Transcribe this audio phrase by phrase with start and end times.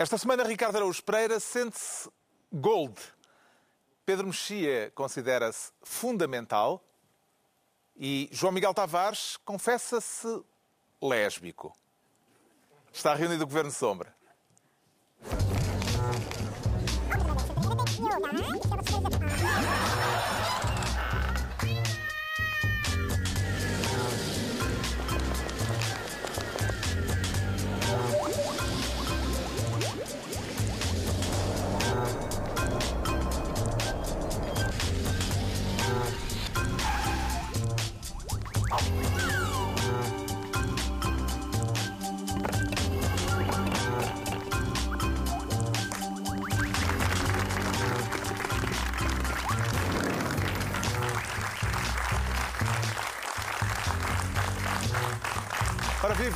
[0.00, 2.08] Esta semana, Ricardo Araújo Pereira sente-se
[2.50, 2.98] gold.
[4.06, 6.82] Pedro Mexia considera-se fundamental
[7.94, 10.42] e João Miguel Tavares confessa-se
[11.02, 11.76] lésbico.
[12.90, 14.16] Está reunido o Governo Sombra.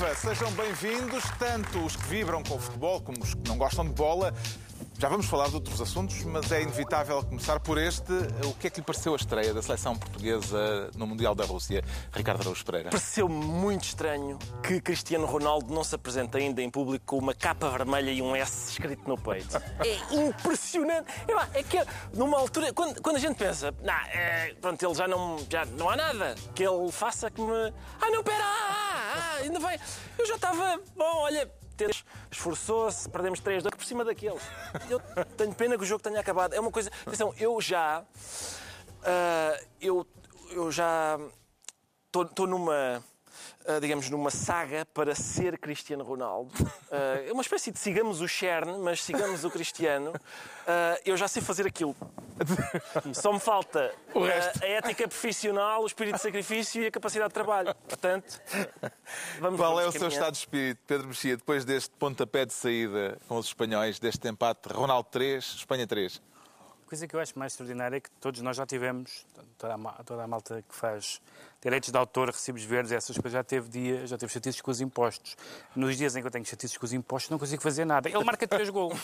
[0.04, 3.86] Viva, sejam bem-vindos, tanto os que vibram com o futebol como os que não gostam
[3.86, 4.34] de bola.
[4.96, 8.12] Já vamos falar de outros assuntos, mas é inevitável começar por este.
[8.46, 11.82] O que é que lhe pareceu a estreia da seleção portuguesa no Mundial da Rússia,
[12.12, 12.90] Ricardo Araújo Pereira?
[12.90, 17.68] Pareceu muito estranho que Cristiano Ronaldo não se apresente ainda em público com uma capa
[17.70, 19.56] vermelha e um S escrito no peito.
[19.80, 21.12] É impressionante.
[21.54, 21.78] É, é que
[22.12, 25.90] numa altura, quando, quando a gente pensa, não, é, pronto, ele já não, já não
[25.90, 27.72] há nada que ele faça que me.
[28.00, 29.78] Ah, não, pera, ah, ah, ainda vai.
[30.18, 30.80] Eu já estava.
[30.96, 31.50] Bom, olha,
[32.30, 34.42] esforçou-se, perdemos 3 2 por cima daqueles.
[34.88, 35.00] Eu
[35.36, 36.54] tenho pena que o jogo tenha acabado.
[36.54, 36.90] É uma coisa.
[37.06, 38.02] Atenção, eu já.
[38.02, 40.06] Uh, eu,
[40.50, 41.18] eu já.
[42.06, 43.02] Estou numa.
[43.66, 46.52] Uh, digamos, numa saga para ser Cristiano Ronaldo.
[46.62, 50.10] Uh, é uma espécie de sigamos o Chern, mas sigamos o Cristiano.
[50.10, 51.96] Uh, eu já sei fazer aquilo.
[53.14, 53.94] Só me falta
[54.60, 57.74] a ética profissional, o espírito de sacrifício e a capacidade de trabalho.
[57.88, 58.38] Portanto,
[59.40, 63.16] vamos Qual é o seu estado de espírito, Pedro Mexia, depois deste pontapé de saída
[63.26, 66.20] com os espanhóis, deste empate Ronaldo 3, Espanha 3?
[66.84, 69.24] A coisa que eu acho mais extraordinária é que todos nós já tivemos,
[69.56, 71.20] toda a, toda a malta que faz
[71.62, 74.82] direitos de autor, recibos verdes, essas coisas, já teve dia, já teve chatices com os
[74.82, 75.34] impostos.
[75.74, 78.06] Nos dias em que eu tenho chatices com os impostos, não consigo fazer nada.
[78.06, 79.00] Ele marca três gols.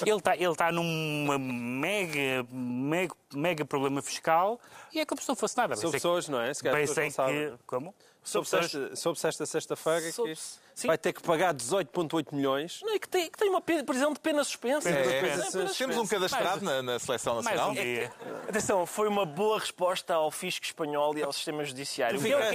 [0.00, 4.58] Ele está ele tá num mega, mega, mega problema fiscal
[4.90, 5.76] e é como se não fosse nada.
[5.76, 6.54] São pessoas, não é?
[6.54, 7.54] Se bem sei que...
[7.66, 7.94] Como?
[8.22, 10.36] Soube-se esta sexta-feira que
[10.80, 10.86] Sim.
[10.88, 12.80] vai ter que pagar 18,8 milhões.
[12.82, 14.88] Não, é que tem, que tem uma prisão de pena suspensa.
[14.88, 17.74] É, é, é, temos um cadastrado na, na, seleção nacional.
[17.76, 18.10] É,
[18.48, 22.18] atenção, foi uma boa resposta ao fisco espanhol e ao sistema judiciário.
[22.18, 22.50] Tu, fica,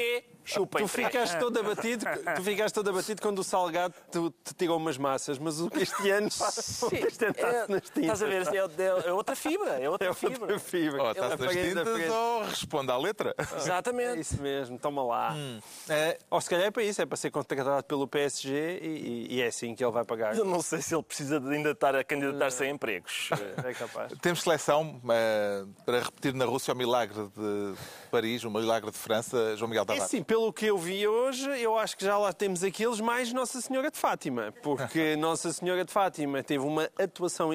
[0.46, 2.06] Chupa tu ficaste todo abatido,
[2.36, 6.28] tu ficaste todo abatido quando o Salgado te, te tirou umas massas, mas o Cristiano
[6.30, 7.98] é, nas tintas.
[7.98, 8.48] Estás a ver?
[8.54, 9.80] É, é, outra fibra.
[9.82, 10.42] É outra fibra.
[10.42, 11.04] Outra fibra.
[11.04, 13.36] Oh, estás nas tintas ou responde à letra.
[13.58, 14.18] Exatamente.
[14.18, 15.34] É isso mesmo, toma lá.
[15.34, 15.60] Hum.
[15.90, 19.42] É, ou se calhar é para isso, é para ser contratado pelo PSG e, e,
[19.42, 20.38] é assim que ele vai pagar.
[20.38, 23.30] Eu não sei se ele precisa de ainda estar a candidatar-se a empregos.
[23.66, 24.12] É capaz.
[24.22, 27.74] Temos seleção uh, para repetir na Rússia o milagre de
[28.12, 30.06] Paris, o milagre de França, João Miguel Tavares.
[30.06, 33.34] É sim, pelo que eu vi hoje, eu acho que já lá temos aqueles mais
[33.34, 37.50] Nossa Senhora de Fátima, porque Nossa Senhora de Fátima teve uma atuação.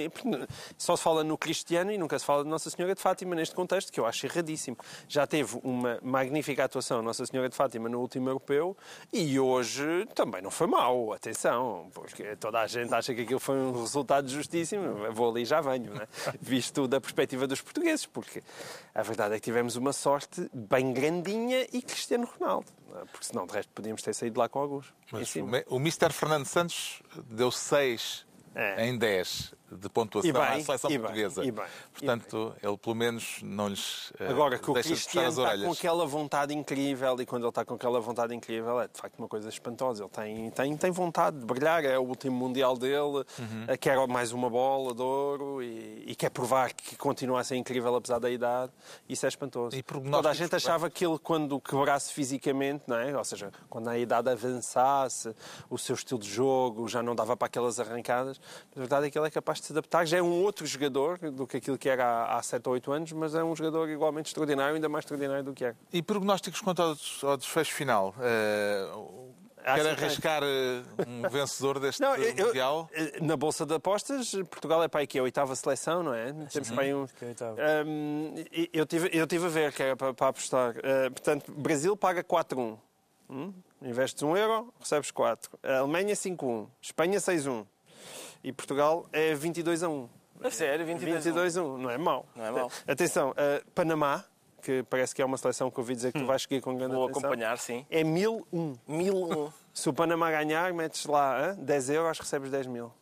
[0.76, 3.54] Só se fala no Cristiano e nunca se fala de Nossa Senhora de Fátima neste
[3.54, 4.76] contexto, que eu acho erradíssimo.
[5.06, 8.76] Já teve uma magnífica atuação Nossa Senhora de Fátima no último europeu
[9.12, 13.56] e hoje também não foi mau, atenção, porque toda a gente acha que aquilo foi
[13.56, 14.84] um resultado justíssimo.
[14.84, 16.06] Eu vou ali e já venho, né?
[16.40, 18.42] visto da perspectiva dos portugueses, porque
[18.94, 22.66] a verdade é que tivemos uma sorte bem grandinha e Cristiano Ronaldo.
[22.92, 23.04] É?
[23.04, 24.92] porque senão de resto podíamos ter saído lá com alguns.
[25.12, 25.32] Mas
[25.68, 26.12] o Mr.
[26.12, 28.86] Fernando Santos deu 6 é.
[28.86, 31.44] em 10 de pontuação bem, à seleção portuguesa.
[31.44, 35.72] E bem, Portanto, ele pelo menos não lhes uh, Agora, que o Cristiano está com
[35.72, 39.28] aquela vontade incrível e quando ele está com aquela vontade incrível é de facto uma
[39.28, 40.04] coisa espantosa.
[40.04, 43.64] Ele tem, tem, tem vontade de brilhar, é o último Mundial dele, uhum.
[43.68, 47.56] Eh, quer mais uma bola de ouro e, e, quer provar que continua a ser
[47.56, 48.72] incrível apesar da idade.
[49.08, 49.76] Isso é espantoso.
[49.76, 53.16] E Toda a gente achava que ele quando quebrasse fisicamente, não é?
[53.16, 55.34] ou seja, quando a idade avançasse,
[55.68, 59.10] o seu estilo de jogo já não dava para aquelas arrancadas, mas a verdade é
[59.10, 60.06] que ele é capaz de se adaptar.
[60.06, 62.92] Já é um outro jogador do que aquilo que era há, há 7 ou 8
[62.92, 65.76] anos, mas é um jogador igualmente extraordinário, ainda mais extraordinário do que era.
[65.92, 68.14] E prognósticos quanto ao, ao desfecho final?
[68.18, 69.30] Uh...
[69.62, 72.88] Quer arriscar eh, um vencedor deste não, eu, Mundial?
[72.92, 76.14] Eh, na Bolsa de Apostas, Portugal é para aí que é a oitava seleção, não
[76.14, 76.32] é?
[76.50, 77.02] Temos para aí um...
[77.04, 78.34] um
[78.72, 80.70] eu, tive, eu tive a ver que era para, para apostar.
[80.70, 82.78] Uh, portanto, Brasil paga 4-1.
[83.28, 83.52] Hum?
[83.82, 85.50] Investes 1 euro, recebes 4.
[85.62, 86.66] A Alemanha 5-1.
[86.80, 87.66] Espanha 6-1
[88.42, 90.08] e Portugal é 22 a 1.
[90.42, 91.78] A sério, 22, 22 a 1.
[91.78, 92.26] Não é mau.
[92.34, 92.70] Não é mau.
[92.86, 94.24] Atenção, uh, Panamá,
[94.62, 96.94] que parece que é uma seleção que ouvi dizer que tu vais seguir com grande
[96.94, 97.20] Vou atenção.
[97.28, 97.84] acompanhar, sim.
[97.90, 98.78] É 1001.
[98.88, 99.52] 1001.
[99.72, 101.56] Se o Panamá ganhar, metes lá hein?
[101.64, 102.92] 10 euros, recebes 10 mil.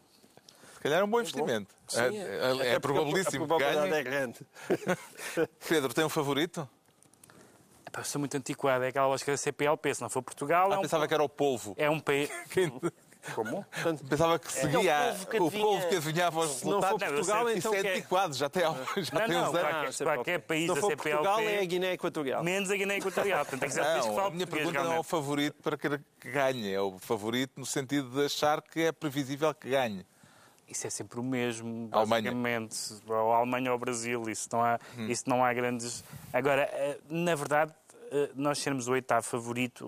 [0.75, 1.75] Se calhar é um bom investimento.
[1.88, 2.69] Sim, é, é.
[2.69, 4.00] é- é probabilíssimo a probabilidade ganhe.
[4.00, 4.41] é grande.
[5.69, 6.69] Pedro, tem um favorito?
[7.87, 9.94] Epá, eu sou muito antiquado, é aquela lógica da CPLP.
[9.94, 11.75] Se não for Portugal, é Ah, um, pensava que era o polvo.
[11.79, 12.29] é um país.
[13.35, 13.65] Como?
[14.09, 15.65] Pensava que seguia o povo que o adivinha.
[15.65, 17.15] povo que adivinhava os Se não for resultados.
[17.15, 17.95] Portugal, Isso então é quem é?
[17.95, 19.99] antiquado, já tem, já Não, tem não, uns anos.
[20.03, 22.45] qualquer, país Se não da CPLP, Portugal, é a Guiné Equatorial.
[22.45, 23.39] menos a Guiné Equatorial.
[23.45, 25.63] Portanto, tem que ser o que Não, fala a minha pergunta não é o favorito
[25.63, 25.89] para que
[26.21, 30.05] que ganhe, é o favorito no sentido de achar que é previsível que ganhe.
[30.69, 32.23] Isso é sempre o mesmo, Alemanha.
[32.31, 32.77] basicamente.
[33.07, 35.07] Ou a Alemanha ou o Brasil, isso não há, Hum.
[35.09, 36.05] isso não há grandes.
[36.31, 37.73] Agora, eh, na verdade,
[38.13, 39.87] eh, nós sermos o oitavo favorito.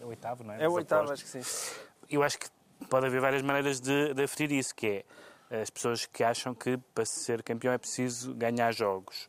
[0.00, 0.64] eh, É o oitavo, não é?
[0.64, 1.42] É o oitavo, acho que sim.
[2.10, 2.48] Eu acho que
[2.88, 5.04] pode haver várias maneiras de, de aferir isso, que é
[5.62, 9.28] as pessoas que acham que para ser campeão é preciso ganhar jogos.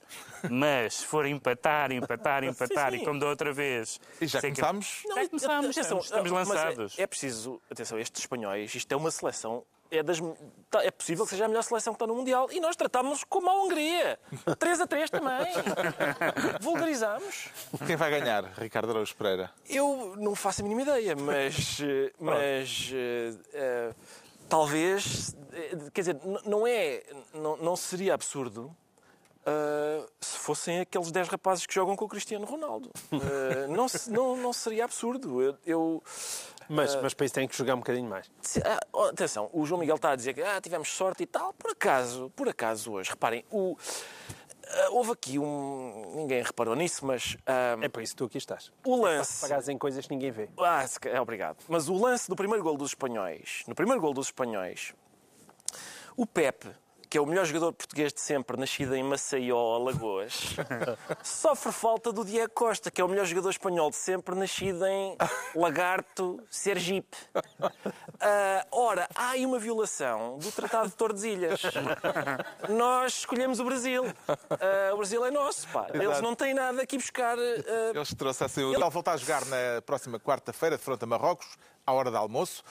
[0.49, 2.97] Mas se for empatar, empatar, empatar, sim.
[2.97, 3.99] e como da outra vez...
[4.21, 5.03] E já sei que- começamos?
[5.07, 6.99] Já começamos, atenção, estamos, estamos é- lançados.
[6.99, 9.63] É, preciso, atenção, estes espanhóis, isto é uma seleção.
[9.91, 10.19] É, das,
[10.69, 12.47] tá- é possível que seja a melhor seleção que está no Mundial.
[12.49, 14.17] E nós tratámos como a Hungria.
[14.57, 15.47] 3 a 3 também.
[16.61, 17.49] Vulgarizamos.
[17.85, 18.45] Quem vai ganhar?
[18.57, 19.51] Ricardo Araújo Pereira.
[19.69, 21.79] Eu não faço a mínima ideia, mas.
[21.83, 23.93] eh, mas eh, eh,
[24.47, 25.35] talvez.
[25.93, 27.03] Quer dizer, não é.
[27.33, 28.73] Não, não seria absurdo.
[29.45, 32.89] eh, se fossem aqueles 10 rapazes que jogam com o Cristiano Ronaldo.
[33.69, 35.41] Não, não, não seria absurdo.
[35.41, 36.03] Eu, eu-
[36.71, 38.31] Mas, mas para isso tem que jogar um bocadinho mais.
[38.65, 41.53] ah, oh, atenção, o João Miguel está a dizer que ah, tivemos sorte e tal.
[41.53, 43.75] Por acaso, por acaso hoje, reparem, o,
[44.67, 46.13] ah, houve aqui um.
[46.15, 48.71] Ninguém reparou nisso, mas ah, É para isso que tu aqui estás.
[48.85, 49.41] o lance.
[49.41, 50.49] Pagares em coisas que ninguém vê.
[50.59, 51.57] Ah, é, obrigado.
[51.67, 54.93] Mas o lance do primeiro gol dos espanhóis, no primeiro gol dos espanhóis,
[56.15, 56.69] o Pepe,
[57.11, 60.55] que é o melhor jogador português de sempre, nascido em Maceió, Alagoas,
[61.21, 65.17] sofre falta do Diego Costa, que é o melhor jogador espanhol de sempre, nascido em
[65.53, 67.17] Lagarto, Sergipe.
[68.21, 71.61] Ah, ora, há aí uma violação do Tratado de Tordesilhas.
[72.69, 74.05] Nós escolhemos o Brasil.
[74.29, 75.87] Ah, o Brasil é nosso, pá.
[75.93, 77.37] Eles não têm nada aqui buscar.
[77.37, 78.73] ah, Eles trouxessem o.
[78.73, 82.63] Ele volta a jogar na próxima quarta-feira, de fronte a Marrocos, à hora do almoço.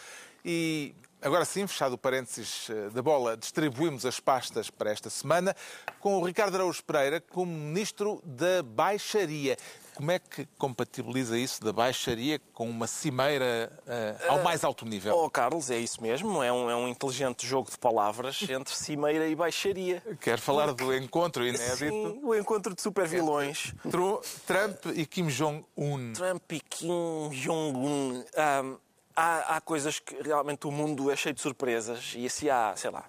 [0.42, 5.54] E agora sim, fechado o parênteses eh, da bola, distribuímos as pastas para esta semana
[5.98, 9.56] com o Ricardo Araújo Pereira como Ministro da Baixaria.
[9.94, 15.14] Como é que compatibiliza isso da baixaria com uma cimeira eh, ao mais alto nível?
[15.14, 16.42] Oh, Carlos, é isso mesmo.
[16.42, 20.02] É um, é um inteligente jogo de palavras entre cimeira e baixaria.
[20.18, 23.74] Quero falar do encontro inédito Sim, o encontro de supervilões.
[23.90, 26.14] Tru- Trump e Kim Jong-un.
[26.14, 28.24] Trump e Kim Jong-un.
[28.36, 28.76] Ahm,
[29.20, 32.14] há, há coisas que realmente o mundo é cheio de surpresas.
[32.16, 33.04] E se há, sei lá,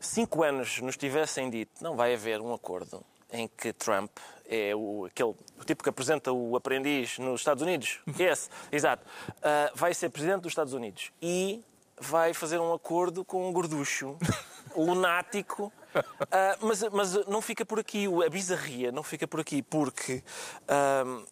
[0.00, 3.02] cinco anos nos tivessem dito não vai haver um acordo
[3.32, 4.10] em que Trump
[4.46, 9.06] é o, aquele, o tipo que apresenta o aprendiz nos Estados Unidos, esse, exato,
[9.42, 11.64] ah, vai ser presidente dos Estados Unidos e
[11.98, 14.18] vai fazer um acordo com um gorducho
[14.76, 15.72] lunático.
[16.30, 20.22] Ah, mas, mas não fica por aqui, a bizarria não fica por aqui, porque
[20.68, 21.22] ah,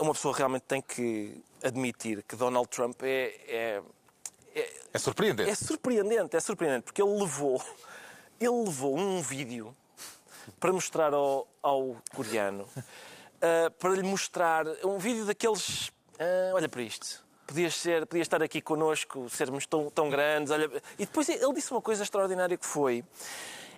[0.00, 3.82] uma pessoa realmente tem que admitir que Donald Trump é, é,
[4.54, 5.50] é, É surpreendente.
[5.50, 7.62] é surpreendente, é surpreendente, porque ele levou,
[8.40, 9.74] ele levou um vídeo
[10.58, 12.66] para mostrar ao, ao coreano,
[13.40, 15.90] ah, para lhe mostrar um vídeo daqueles.
[16.18, 17.24] ah, olha para isto.
[17.46, 20.52] Podias, ser, podias estar aqui connosco, sermos tão, tão grandes.
[20.52, 20.70] Olha...
[20.96, 23.04] E depois ele disse uma coisa extraordinária que foi.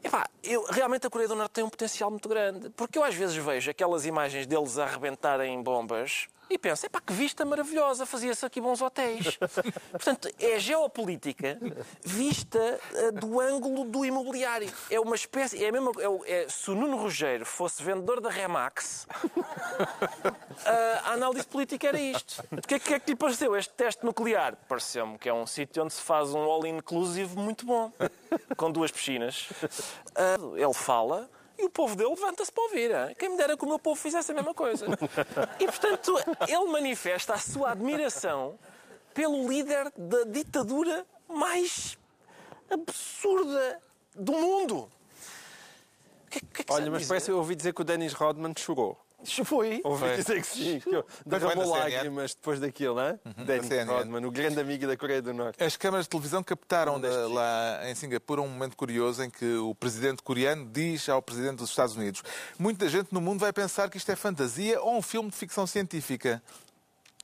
[0.05, 2.69] Epá, eu, realmente a Coreia do Norte tem um potencial muito grande.
[2.71, 7.13] Porque eu às vezes vejo aquelas imagens deles a arrebentarem bombas e penso, epá, que
[7.13, 9.39] vista maravilhosa, fazia-se aqui bons hotéis.
[9.91, 11.59] Portanto, é geopolítica
[12.03, 14.71] vista eh, do ângulo do imobiliário.
[14.91, 18.31] É uma espécie, é a mesma, é, é- se o Nuno Rogério fosse vendedor da
[18.31, 19.07] Remax,
[21.05, 22.45] a análise política era isto.
[22.51, 24.57] O que é, que é que lhe pareceu este teste nuclear?
[24.69, 27.93] Pareceu-me que é um sítio onde se faz um all-inclusive muito bom,
[28.57, 29.49] com duas piscinas.
[30.15, 31.31] Ah, ele fala
[31.63, 32.91] e o povo dele levanta-se para ouvir.
[32.91, 33.15] hein?
[33.19, 34.87] Quem me dera que o meu povo fizesse a mesma coisa.
[35.59, 36.15] E, portanto,
[36.49, 38.59] ele manifesta a sua admiração
[39.15, 41.97] pelo líder da ditadura mais
[42.71, 43.81] absurda
[44.15, 44.89] do mundo.
[46.31, 47.09] Que, que é que Olha, mas dizer?
[47.09, 48.99] parece que eu ouvi dizer que o Dennis Rodman chorou.
[49.45, 49.81] Foi.
[49.83, 50.17] Foi.
[50.17, 50.81] dizer que sim.
[50.81, 53.19] que eu- Derramou lágrimas depois daquilo, não é?
[53.45, 53.91] Dennis CNN.
[53.91, 55.63] Rodman, o grande amigo da Coreia do Norte.
[55.63, 59.75] As câmaras de televisão captaram da- lá em Singapura um momento curioso em que o
[59.75, 62.23] presidente coreano diz ao presidente dos Estados Unidos:
[62.59, 65.67] Muita gente no mundo vai pensar que isto é fantasia ou um filme de ficção
[65.67, 66.43] científica.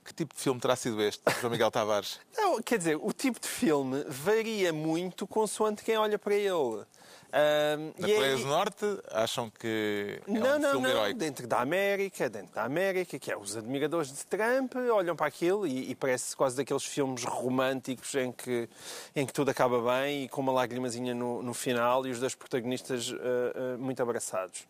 [0.05, 2.19] Que tipo de filme terá sido este, João Miguel Tavares?
[2.35, 6.83] Não, quer dizer, o tipo de filme varia muito consoante quem olha para ele.
[7.31, 10.89] Um, Na é- Coreia do Norte acham que é não, um não, filme não.
[10.89, 11.19] heróico.
[11.19, 15.67] Dentro da América, dentro da América, que é os admiradores de Trump, olham para aquilo
[15.67, 18.67] e, e parece quase daqueles filmes românticos em que,
[19.15, 22.33] em que tudo acaba bem e com uma lágrimazinha no, no final e os dois
[22.33, 24.65] protagonistas ah, ah, muito abraçados.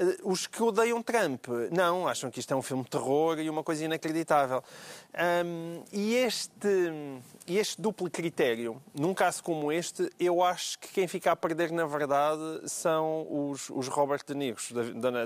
[0.00, 3.50] Ah, Os que odeiam Trump, não, acham que isto é um filme de terror e
[3.50, 4.64] uma coisa inacreditável.
[5.12, 7.02] Ahm, e este,
[7.46, 11.84] este duplo critério, num caso como este, eu acho que quem fica a perder, na
[11.84, 14.56] verdade, são os, os Robert De Niro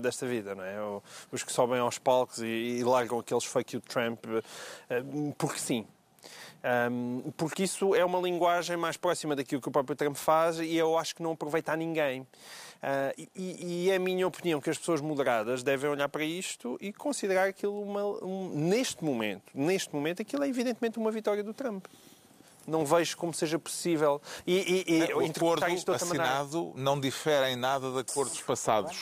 [0.03, 0.77] desta vida, não é?
[1.31, 4.25] Os que sobem aos palcos e, e largam aqueles fake you Trump,
[4.91, 5.05] eh,
[5.39, 5.87] porque sim.
[6.91, 10.75] Um, porque isso é uma linguagem mais próxima daquilo que o próprio Trump faz e
[10.75, 12.23] eu acho que não aproveita a ninguém.
[12.23, 16.79] Uh, e, e é a minha opinião que as pessoas moderadas devem olhar para isto
[16.81, 21.53] e considerar aquilo uma, um- neste momento, neste momento, aquilo é evidentemente uma vitória do
[21.53, 21.85] Trump.
[22.67, 24.21] Não vejo como seja possível.
[24.47, 25.95] E, e, e O acordo outra maneira.
[25.95, 28.97] assinado não difere em nada de acordos passados.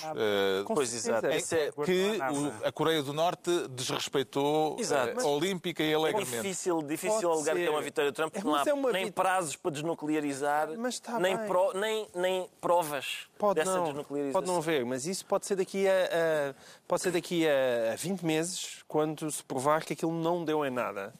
[0.67, 1.27] Com Pois, exato.
[1.27, 1.41] É,
[1.85, 5.13] que o- a Coreia do Norte desrespeitou Exato.
[5.17, 6.37] Mas- olímpica e é alegremente.
[6.43, 8.93] difícil, difícil Pode alegar que é uma vitória de Trump, porque não há é uma
[8.93, 13.85] nem vit- prazos para desnuclearizar, Mas está nem, pro- nem, nem provas Pode dessa não,
[13.85, 14.41] desnuclearização.
[14.41, 16.55] pode não haver, mas isso pode ser daqui a, a-
[16.87, 21.15] pode ser daqui a 20 meses, quando se provar que aquilo não deu em nada.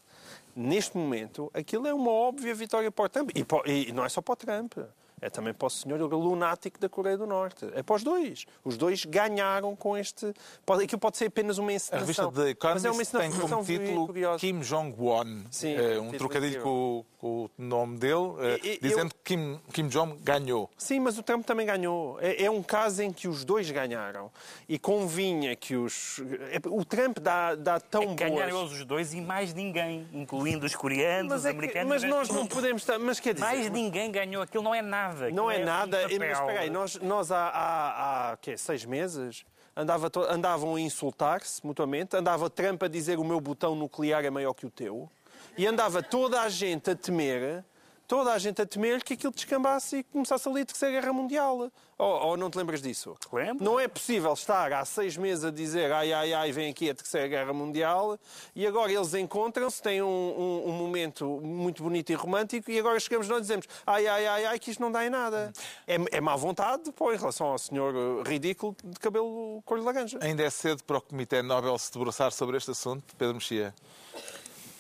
[0.55, 3.31] Neste momento, aquilo é uma óbvia vitória para o Trump.
[3.35, 4.79] E, e não é só para o Trump.
[5.23, 7.65] É também para o senhor lunático da Coreia do Norte.
[7.75, 8.45] É para os dois.
[8.65, 10.35] Os dois ganharam com este...
[10.67, 12.01] Pode, aquilo pode ser apenas uma A encenação.
[12.31, 14.39] revista The mas é uma Economist tem como título curiosa.
[14.41, 18.33] Kim Jong-un, Sim, eh, um trocadilho com, com o nome dele,
[18.65, 20.69] E- e- dizendo que Kim, Kim Jong ganhou.
[20.77, 22.19] Sim, mas o Trump também ganhou.
[22.21, 24.29] É, é um caso em que os dois ganharam.
[24.69, 26.21] E convinha que os...
[26.51, 28.17] é- O Trump dá, dá tão boas...
[28.17, 31.89] Ganharam eles os dois e mais ninguém, incluindo os coreanos, Mas, os é que- americanos.
[31.89, 32.99] mas os nós não podemos estar.
[32.99, 33.47] Mas quer dizer.
[33.47, 34.43] Mais ninguém ganhou.
[34.43, 35.12] Aquilo não é nada.
[35.33, 35.97] Não é Aquilo nada.
[35.99, 36.33] um mas papel.
[36.33, 39.45] espera aí, nós, nós há, há, há quê, seis meses
[39.77, 44.31] andava to- andavam a insultar-se mutuamente, andava Trump a dizer o meu botão nuclear é
[44.31, 45.09] maior que o teu,
[45.57, 47.65] e andava toda a gente a temer.
[48.09, 51.71] Toda a gente a temer que aquilo descambasse e começasse ali a Terceira Guerra Mundial.
[52.03, 53.17] Ou, ou não te lembras disso?
[53.33, 53.65] Lembro.
[53.65, 56.95] Não é possível estar há seis meses a dizer ai, ai, ai, vem aqui a
[56.95, 58.19] Terceira Guerra Mundial
[58.57, 62.99] e agora eles encontram-se, têm um, um- um momento muito bonito e romântico e agora
[62.99, 65.53] chegamos nós e dizemos ai, ai, ai, ai, que isto não dá em nada.
[65.87, 69.85] É, é má vontade pô, em relação ao senhor eh, ridículo de cabelo cor de
[69.85, 70.19] laranja.
[70.21, 73.73] Ainda é cedo para o Comitê Nobel se debruçar sobre este assunto, Pedro Mexia.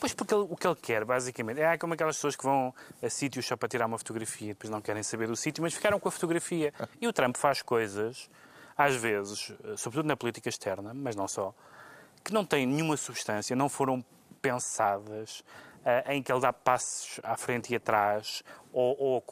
[0.02, 3.08] Pois porque ele- o que ele quer, basicamente, é como aquelas pessoas que vão a
[3.08, 6.08] sítios só para tirar uma fotografia, depois não querem saber do sítio, mas ficaram com
[6.08, 6.74] a fotografia.
[7.00, 8.28] E o Trump faz coisas,
[8.76, 11.54] às vezes, eh, sobretudo na política externa, mas não só,
[12.24, 14.04] que não têm nenhuma substância, não foram
[14.40, 15.44] pensadas,
[15.84, 18.42] eh, em que ele dá passos à frente e atrás,
[18.72, 19.24] ou, ou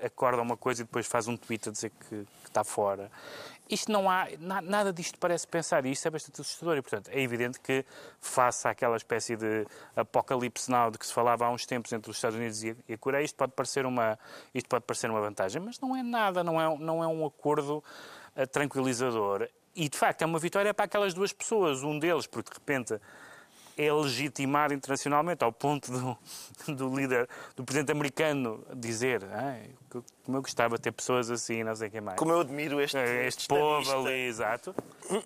[0.00, 3.10] acorda uma coisa e depois faz um tweet a dizer que, que está fora.
[3.68, 6.76] Isto não há, na- nada disto parece pensar, e isso é bastante assustador.
[6.76, 7.84] E, portanto, é evidente que,
[8.20, 9.66] face àquela espécie de
[9.96, 12.74] apocalipse now de que se falava há uns tempos entre os Estados Unidos e a,
[12.88, 14.18] e a Coreia, isto pode, parecer uma,
[14.54, 17.82] isto pode parecer uma vantagem, mas não é nada, não é, não é um acordo
[18.36, 19.48] eh, tranquilizador.
[19.74, 21.82] E, de facto, é uma vitória para aquelas duas pessoas.
[21.82, 23.00] Um deles, porque, de repente,
[23.76, 26.18] é legitimado internacionalmente ao ponto do,
[26.74, 29.58] do líder, do presidente americano dizer "Ah,
[30.24, 32.18] como eu gostava de ter pessoas assim, não sei quem mais.
[32.18, 34.08] Como eu admiro este, Este povo estadista.
[34.08, 34.74] ali, exato.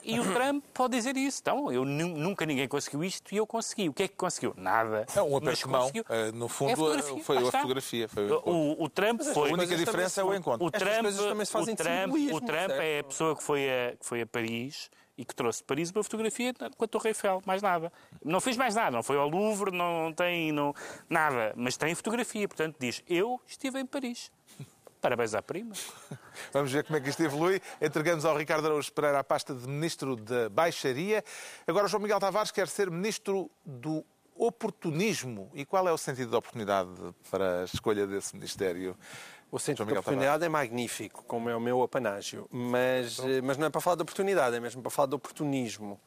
[0.03, 1.39] E o Trump pode dizer isso.
[1.41, 3.89] Então, eu nu- nunca ninguém conseguiu isto e eu consegui.
[3.89, 4.53] O que é que conseguiu?
[4.57, 5.07] Nada.
[5.15, 5.91] É um aperto de mão.
[6.09, 8.09] Eh, No É fundo, a fotografia, foi a fotografia.
[8.09, 8.41] Foi o.
[8.45, 9.49] O, o Trump A foi.
[9.53, 10.67] única coisas diferença é o encontro.
[10.67, 13.69] O Trump, coisas também se fazem o Trump, o Trump é a pessoa que foi
[13.71, 17.43] a, que foi a Paris e que trouxe Paris uma fotografia com a Torre Eiffel,
[17.45, 17.93] mais nada.
[18.25, 20.73] Não fez mais nada, não foi ao Louvre, não tem não,
[21.11, 24.31] nada, mas tem fotografia, portanto diz, eu estive em Paris.
[25.01, 25.75] Parabéns à prima.
[26.53, 27.61] Vamos ver como é que isto evolui.
[27.81, 31.23] Entregamos ao Ricardo Araújo Pereira a pasta de Ministro da Baixaria.
[31.67, 35.51] Agora João Miguel Tavares quer ser Ministro do Oportunismo.
[35.55, 36.91] E qual é o sentido da oportunidade
[37.31, 38.97] para a escolha desse Ministério?
[39.51, 43.67] O centro de oportunidade é magnífico, como é o meu apanágio, mas, eh, mas não
[43.67, 45.99] é para falar de oportunidade, é mesmo para falar de oportunismo.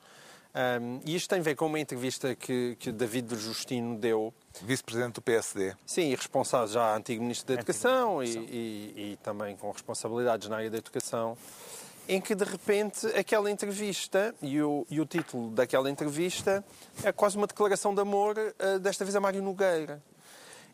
[0.53, 5.13] Ahm, e isto tem a ver com uma entrevista que, que David Justino deu, Vice-Presidente
[5.13, 5.73] do PSD.
[5.85, 10.57] sim, e responsável já antigo Ministro da Educação e, e- e também com responsabilidades na
[10.57, 11.37] área da educação,
[12.07, 16.63] em que de repente aquela entrevista e o, e o título daquela entrevista
[17.01, 20.01] é quase uma declaração de amor, eh, desta vez a Mário Nogueira.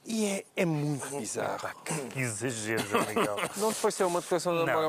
[0.09, 1.69] E é, é muito bizarro.
[2.09, 3.35] Que exagero, João Miguel.
[3.57, 4.87] Não foi ser uma declaração da não,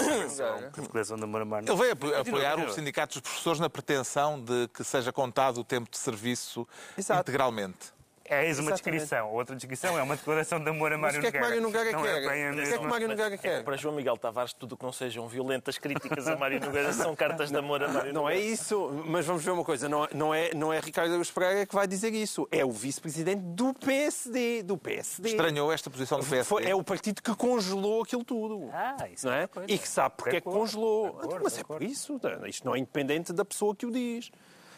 [0.71, 1.69] que declaração da Moura Marno.
[1.69, 2.69] Ele veio apo- apoiar continua.
[2.69, 7.23] os sindicatos dos professores na pretensão de que seja contado o tempo de serviço Exato.
[7.23, 7.93] integralmente.
[8.31, 8.99] É eis uma Exatamente.
[9.01, 9.33] descrição.
[9.33, 11.61] Outra descrição é uma declaração de amor a Mas Mário o que é que Mário
[11.63, 12.09] Nogueira Não quer?
[12.09, 12.21] é O
[12.55, 13.65] que é que Mário Nogueira quer?
[13.65, 17.17] Para João Miguel Tavares, tudo o que não sejam violentas críticas a Mário Nogueira são
[17.17, 18.53] cartas de amor a Mário Não é Nogueira.
[18.53, 21.65] isso, mas vamos ver uma coisa, não, é- não, é, não é Ricardo Araújo Pereira
[21.67, 25.31] que vai dizer isso, é o vice-presidente do PSD, do PSD.
[25.31, 26.45] Estranhou esta posição do PSD.
[26.49, 28.69] Foi- é o partido que congelou aquilo tudo.
[28.73, 29.49] Ah, isso não é é?
[29.69, 31.19] E que sabe porque é que congelou.
[31.43, 32.21] Mas é por isso.
[32.47, 34.31] Isto não é independente da pessoa que o diz.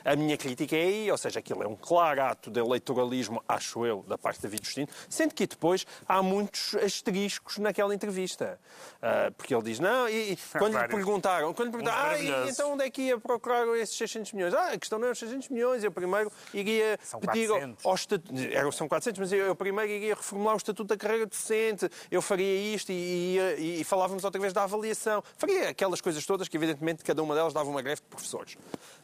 [0.05, 3.85] A minha crítica é aí, ou seja, aquilo é um claro ato de eleitoralismo, acho
[3.87, 8.59] eu, da parte da David Justino, sendo que depois há muitos asteriscos naquela entrevista.
[9.03, 12.51] Ah, porque ele diz, não, e, e quando lhe perguntaram, quando lhe perguntaram, ah, e
[12.51, 14.55] então onde é que ia procurar esses 600 milhões?
[14.55, 17.87] Ah, a questão não é os 600 milhões, eu primeiro iria São pedir 400.
[17.87, 21.27] ao estatuto, eram, são 400, mas eu, eu primeiro iria reformular o Estatuto da Carreira
[21.27, 25.23] Docente, eu faria isto e, e- e falávamos outra vez da avaliação.
[25.37, 28.57] Faria aquelas coisas todas que, evidentemente, cada uma delas dava uma greve de professores.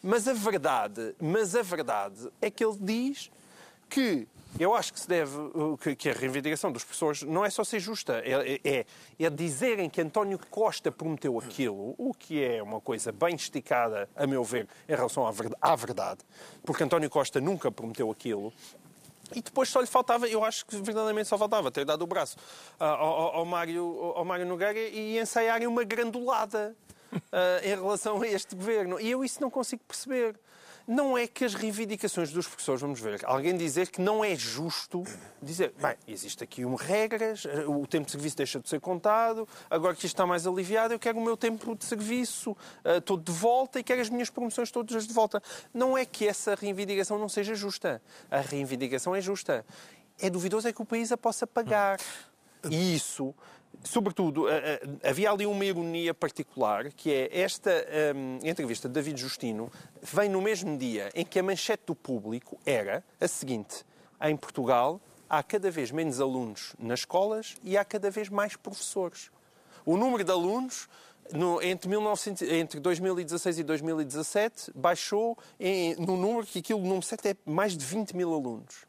[0.06, 3.28] Mas a verdade, mas a verdade é que ele diz
[3.88, 5.32] que eu acho que se deve,
[5.98, 8.86] que, a reivindicação dos professores não é só ser justa, é, é,
[9.18, 14.28] é dizerem que António Costa prometeu aquilo, o que é uma coisa bem esticada, a
[14.28, 15.26] meu ver, em relação
[15.60, 16.20] à verdade,
[16.64, 18.52] porque António Costa nunca prometeu aquilo.
[19.34, 22.36] E depois só lhe faltava, eu acho que verdadeiramente só faltava ter dado o braço
[22.78, 23.84] ah, ao, ao- ao Mário,
[24.14, 26.76] ao Mário Nogueira e ensaiarem uma grandulada
[27.32, 29.00] ah, em relação a este governo.
[29.00, 30.38] E eu isso não consigo perceber.
[30.86, 35.02] Não é que as reivindicações dos professores, vamos ver, alguém dizer que não é justo
[35.42, 39.96] dizer, bem, existe aqui um regras, o tempo de serviço deixa de ser contado, agora
[39.96, 43.36] que isto está mais aliviado, eu quero o meu tempo de serviço ah, todo de
[43.36, 45.42] volta e quero as minhas promoções todas de volta.
[45.75, 48.00] Não é que essa reivindicação não seja justa.
[48.30, 49.66] A reivindicação é justa.
[50.20, 51.98] É duvidoso é que o país a possa pagar.
[52.70, 53.34] E isso,
[53.85, 57.71] sobretudo, a- a- havia ali uma ironia particular, que é esta
[58.14, 59.71] hum, entrevista de David Justino
[60.02, 63.85] vem no mesmo dia em que a manchete do público era a seguinte:
[64.23, 69.30] em Portugal há cada vez menos alunos nas escolas e há cada vez mais professores.
[69.85, 70.88] O número de alunos
[71.33, 77.26] no- entre, 1900 entre 2016 e 2017 baixou em, no número que aquilo, número certo
[77.26, 78.87] é mais de 20 mil alunos.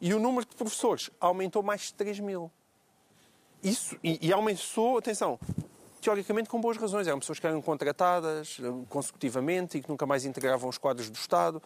[0.00, 2.50] E o número de professores aumentou mais de 3 mil.
[3.64, 5.38] Isso, e, e aumentou, atenção,
[6.04, 7.06] teoricamente com boas razões.
[7.06, 11.16] Eram pessoas que eram contratadas eh, consecutivamente e que nunca mais integravam os quadros do
[11.16, 11.62] Estado.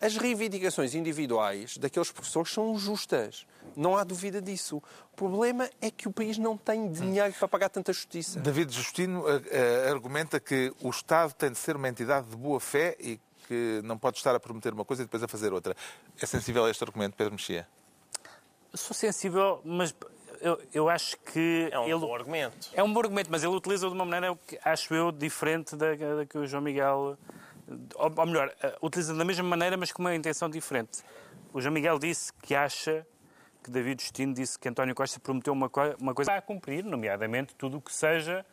[0.00, 3.46] As reivindicações individuais daqueles professores são justas.
[3.76, 4.76] Não há dúvida disso.
[5.12, 8.38] O problema é que o país não tem dinheiro para pagar tanta justiça.
[8.38, 12.60] David Justino eh, eh, argumenta que o Estado tem de ser uma entidade de boa
[12.60, 15.76] fé e que não pode estar a prometer uma coisa e depois a fazer outra.
[16.20, 17.66] É sensível a este argumento, Pedro Mexia?
[18.72, 19.92] Sou sensível, mas
[20.40, 21.98] eu, eu acho que É um ele...
[21.98, 22.68] bom argumento.
[22.74, 25.94] É um bom argumento, mas ele utiliza de uma maneira, que acho eu, diferente da,
[25.94, 27.16] da que o João Miguel.
[27.94, 31.02] Ou, ou melhor, eh, utiliza da mesma maneira, mas com uma intenção diferente.
[31.52, 33.06] O João Miguel disse que acha
[33.62, 37.54] que David Justino disse que António Costa prometeu uma, co- uma coisa a cumprir, nomeadamente
[37.54, 38.44] tudo o que seja,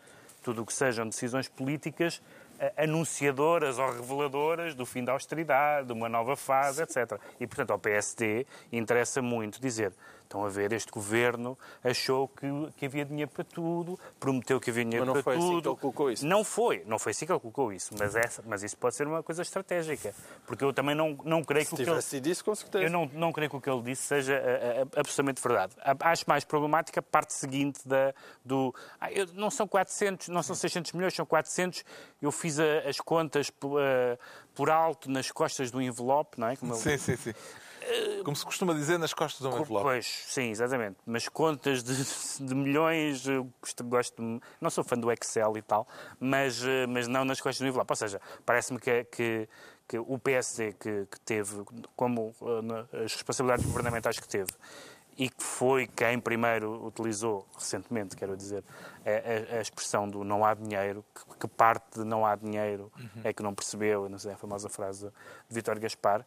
[0.43, 2.21] tudo o que sejam decisões políticas
[2.59, 7.19] eh, anunciadoras ou reveladoras do fim da austeridade, de uma nova fase, etc.
[7.39, 9.93] E, portanto, ao PSD interessa muito dizer
[10.27, 14.83] estão a ver, este governo achou que, que havia dinheiro para tudo, prometeu que havia
[14.83, 15.69] dinheiro Mas não para foi assim que tudo.
[15.71, 16.25] ele colocou isso.
[16.27, 19.07] Não foi, não foi assim que ele colocou isso, mas, essa, mas isso pode ser
[19.07, 20.13] uma coisa estratégica,
[20.45, 22.29] porque eu também não, não creio que Se o que ele...
[22.31, 22.83] isso, com certeza.
[22.83, 25.73] Eu não, não creio que o que ele disse seja ah, ah, absolutamente verdade.
[25.81, 28.13] A- Acho mais problemática a parte seguinte da,
[28.43, 28.73] do.
[28.99, 31.83] Ah, eu- não são 400, não são 600 milhões, são 400.
[32.21, 34.17] Eu fiz a- as contas por, ah,
[34.53, 36.55] por alto nas costas do envelope, não é?
[36.55, 37.33] Como Sim, sim, sim.
[38.23, 39.83] Como se costuma dizer, nas costas um envelope.
[39.83, 40.97] Pois, sim, exatamente.
[41.05, 43.25] Mas contas de, de milhões,
[43.61, 45.87] gosto, gosto não sou fã do Excel e tal,
[46.19, 47.91] mas, eh, mas não nas costas do envelope.
[47.91, 49.49] Ou seja, parece-me que, que,
[49.87, 51.63] que o PSD que, que teve,
[51.95, 52.33] como
[52.91, 54.51] eh, as responsabilidades governamentais que teve,
[55.19, 58.63] e que foi quem primeiro utilizou, recentemente, quero dizer,
[59.03, 62.91] a, a- a expressão do não há dinheiro, que, que parte de não há dinheiro
[63.23, 65.11] é que não percebeu, não sei, a famosa frase de
[65.55, 66.23] Vítor Gaspar,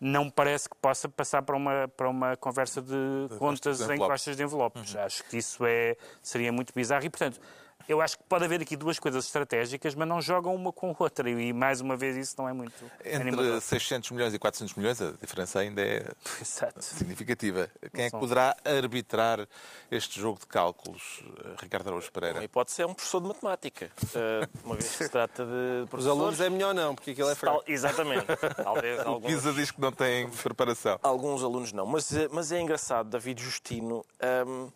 [0.00, 4.08] não parece que possa passar para uma, para uma conversa de contas de em envelopes.
[4.08, 4.96] costas de envelopes.
[4.96, 7.40] Acho que isso é, seria muito bizarro e, portanto,
[7.88, 10.94] eu acho que pode haver aqui duas coisas estratégicas, mas não jogam uma com a
[10.98, 11.28] outra.
[11.28, 13.60] E mais uma vez isso não é muito Entre animador.
[13.60, 16.06] 600 milhões e 400 milhões, a diferença ainda é
[16.40, 16.82] Exato.
[16.82, 17.68] significativa.
[17.94, 19.46] Quem é que poderá arbitrar
[19.90, 21.22] este jogo de cálculos?
[21.44, 22.44] Eh, Ricardo Araújo Uma Pereira.
[22.44, 23.90] hipótese é um professor de matemática.
[24.14, 26.06] Eh, uma vez que se trata de Os professores...
[26.20, 27.58] alunos é melhor não, porque aquilo é fraco.
[27.58, 28.26] Tal- Exatamente.
[28.62, 29.32] Talvez O alguns...
[29.32, 30.98] Pisa diz que não tem preparação.
[31.02, 34.04] Alguns alunos não, mas, eh, mas é engraçado, David Justino,
[34.46, 34.68] hum,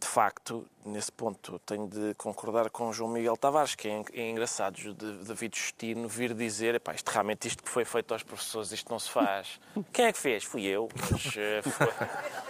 [0.00, 4.30] de facto, nesse ponto, tenho de concordar com o João Miguel Tavares, que é, é
[4.30, 8.70] engraçado de David Justino vir dizer, epá, isto realmente isto que foi feito aos professores,
[8.70, 9.60] isto não se faz.
[9.92, 10.44] Quem é que fez?
[10.44, 11.88] Fui eu, mas eh, foi,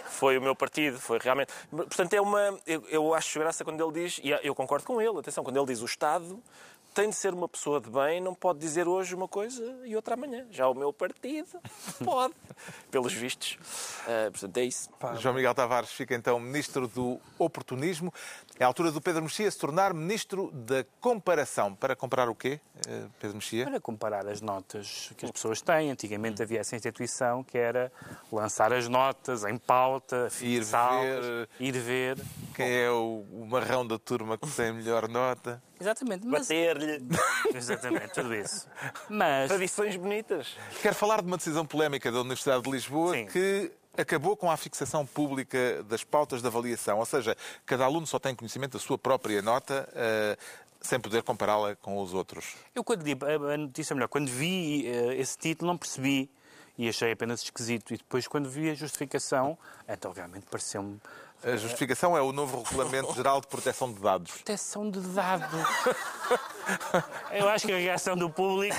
[0.05, 1.51] foi o meu partido, foi realmente...
[1.71, 2.59] Portanto, é uma...
[2.67, 5.65] Eu, eu acho graça quando ele diz, e eu concordo com ele, atenção, quando ele
[5.65, 6.41] diz o Estado
[6.93, 10.15] tem de ser uma pessoa de bem, não pode dizer hoje uma coisa e outra
[10.15, 10.45] amanhã.
[10.51, 11.59] Já o meu partido
[12.03, 12.33] pode,
[12.91, 13.57] pelos vistos.
[14.07, 14.89] Ah, portanto, é isso.
[15.19, 18.13] João Miguel Tavares fica então ministro do oportunismo.
[18.59, 21.73] É a altura do Pedro Mexia se tornar ministro da comparação.
[21.73, 23.63] Para comparar o quê, eh, Pedro Mexia?
[23.63, 25.91] Para comparar as notas que as pessoas têm.
[25.91, 27.89] Antigamente havia essa instituição que era
[28.29, 31.49] lançar as notas em pauta, ver.
[31.57, 32.17] ir ver.
[32.53, 35.63] Quem é o, o marrão da turma que tem a melhor nota?
[35.79, 36.27] Exatamente.
[36.27, 36.41] Mas...
[36.41, 37.01] Bater-lhe.
[37.55, 38.67] Exatamente, tudo isso.
[39.07, 40.57] Mas Tradições bonitas.
[40.81, 43.25] Quero falar de uma decisão polémica da Universidade de Lisboa Sim.
[43.27, 46.99] que acabou com a fixação pública das pautas de avaliação.
[46.99, 47.35] Ou seja,
[47.65, 50.37] cada aluno só tem conhecimento da sua própria nota, eh,
[50.81, 52.55] sem poder compará-la com os outros.
[52.73, 56.29] eu quando li a notícia, melhor, quando vi eh, esse título não percebi
[56.77, 57.93] e achei apenas esquisito.
[57.93, 59.57] E depois quando vi a justificação,
[59.87, 60.99] então realmente pareceu-me
[61.41, 64.31] A justificação é o novo Regulamento Geral de Proteção de Dados.
[64.31, 65.47] proteção de dados.
[67.31, 68.75] Eu acho que a reação do público,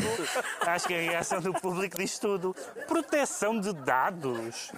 [0.61, 2.55] acho que a reação do público diz tudo.
[2.87, 4.71] Proteção de dados.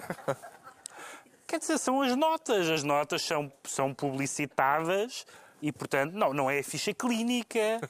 [1.45, 2.69] Quer dizer, são as notas.
[2.69, 5.25] As notas são, são publicitadas
[5.61, 7.81] e, portanto, não, não é a ficha clínica.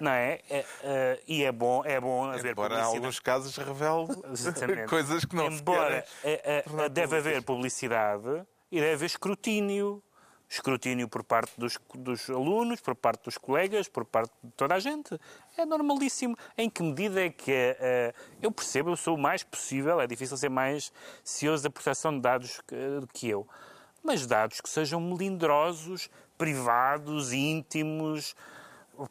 [0.00, 0.40] Não é?
[0.50, 2.96] É, eh, e é bom, é bom haver Embora em publicidade.
[2.96, 4.88] alguns casos revele Exatamente.
[4.88, 10.02] coisas que não se Embora eh, eh, deve haver publicidade e deve haver escrutínio.
[10.48, 14.80] Escrutínio por parte dos, dos alunos, por parte dos colegas, por parte de toda a
[14.80, 15.18] gente.
[15.56, 16.36] É normalíssimo.
[16.58, 20.36] Em que medida é que eh, eu percebo, eu sou o mais possível, é difícil
[20.36, 22.76] ser mais cioso da proteção de dados que,
[23.12, 23.48] que eu.
[24.02, 28.34] Mas dados que sejam melindrosos, privados, íntimos,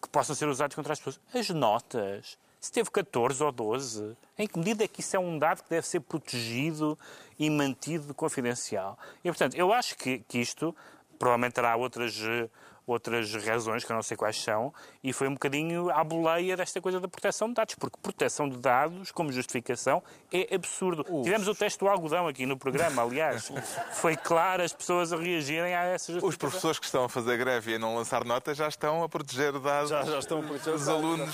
[0.02, 1.20] que possam ser usados contra as pessoas.
[1.34, 2.38] As notas.
[2.64, 5.70] Se teve 14 ou 12, em que medida é que isso é um dado que
[5.70, 6.98] deve ser protegido
[7.38, 8.98] e mantido confidencial?
[9.22, 10.74] E, portanto, eu acho que, que isto
[11.20, 12.50] provavelmente terá outras, eh,
[12.86, 16.82] outras razões, que eu não sei quais são, e foi um bocadinho à boleia desta
[16.82, 21.04] coisa da proteção de dados, porque proteção de dados, como justificação, é absurdo.
[21.24, 23.52] Tivemos o teste do algodão aqui no programa, aliás.
[23.94, 27.72] Foi claro as pessoas a reagirem a essa Os professores que estão a fazer greve
[27.72, 30.88] e a não lançar notas já estão a proteger dados Já, já estão por dos
[30.88, 31.34] alunos.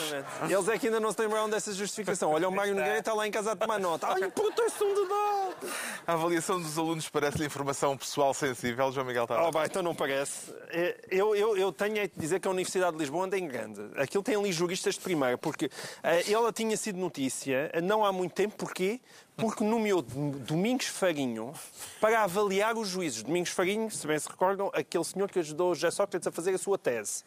[0.49, 2.31] E eles é que ainda não se lembraram dessa justificação.
[2.31, 4.07] Olha, o Mário Nogueira está lá em casa a tomar nota.
[4.07, 5.69] Ai, proteção de dados!
[6.07, 9.53] A avaliação dos alunos parece-lhe informação pessoal sensível, João Miguel Oh, Tavares.
[9.53, 10.53] bem, então não parece.
[10.69, 13.47] É, Eu, eu, eu tenho é de dizer que a Universidade de Lisboa anda em
[13.47, 13.81] grande.
[13.95, 15.69] Aquilo tem ali juristas de primeira, porque
[16.03, 18.55] eh, ela tinha sido notícia eh, não há muito tempo.
[18.55, 18.99] Porquê?
[19.35, 21.53] Porque nomeou Domingos Farinho
[22.01, 23.23] para avaliar os juízes.
[23.23, 26.57] Domingos Farinho, se bem se recordam, aquele senhor que ajudou José Sócrates a fazer a
[26.57, 27.23] sua tese.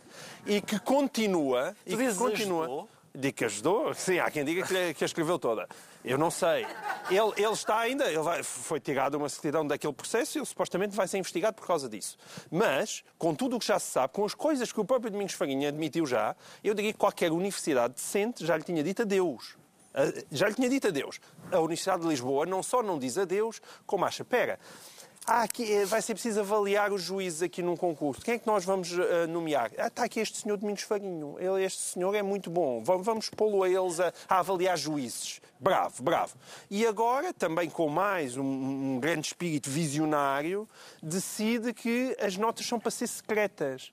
[0.46, 1.74] E que continua...
[1.86, 2.88] e que continua ajudou?
[3.14, 3.94] Digo que ajudou?
[3.94, 5.68] Sim, há quem diga que, que a escreveu toda.
[6.04, 6.66] Eu não sei.
[7.10, 10.96] Ele, ele está ainda, ele vai- foi tirado uma certidão daquele processo e ele supostamente
[10.96, 12.16] vai ser investigado por causa disso.
[12.50, 15.34] Mas, com tudo o que já se sabe, com as coisas que o próprio Domingos
[15.34, 16.34] Farinha admitiu já,
[16.64, 19.56] eu diria que qualquer universidade decente já lhe tinha dito adeus.
[19.94, 21.20] Ah, Já lhe tinha dito adeus.
[21.52, 24.58] A Universidade de Lisboa não só não diz adeus, como acha, pera,
[25.26, 28.20] há aqui, eh, vai ser preciso avaliar os juízes aqui num concurso.
[28.22, 29.70] Quem é que nós vamos eh, nomear?
[29.78, 31.36] Ah, está aqui este senhor Domingos Farinho.
[31.38, 32.82] Ele, este senhor é muito bom.
[32.82, 35.40] Va- Vamos pô-lo a eles a, a avaliar juízes.
[35.60, 36.34] Bravo, bravo.
[36.70, 40.68] E agora, também com mais um, um grande espírito visionário,
[41.02, 43.92] decide que as notas são para ser secretas.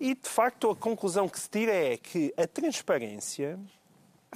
[0.00, 3.56] E, de facto, a conclusão que se tira é que a transparência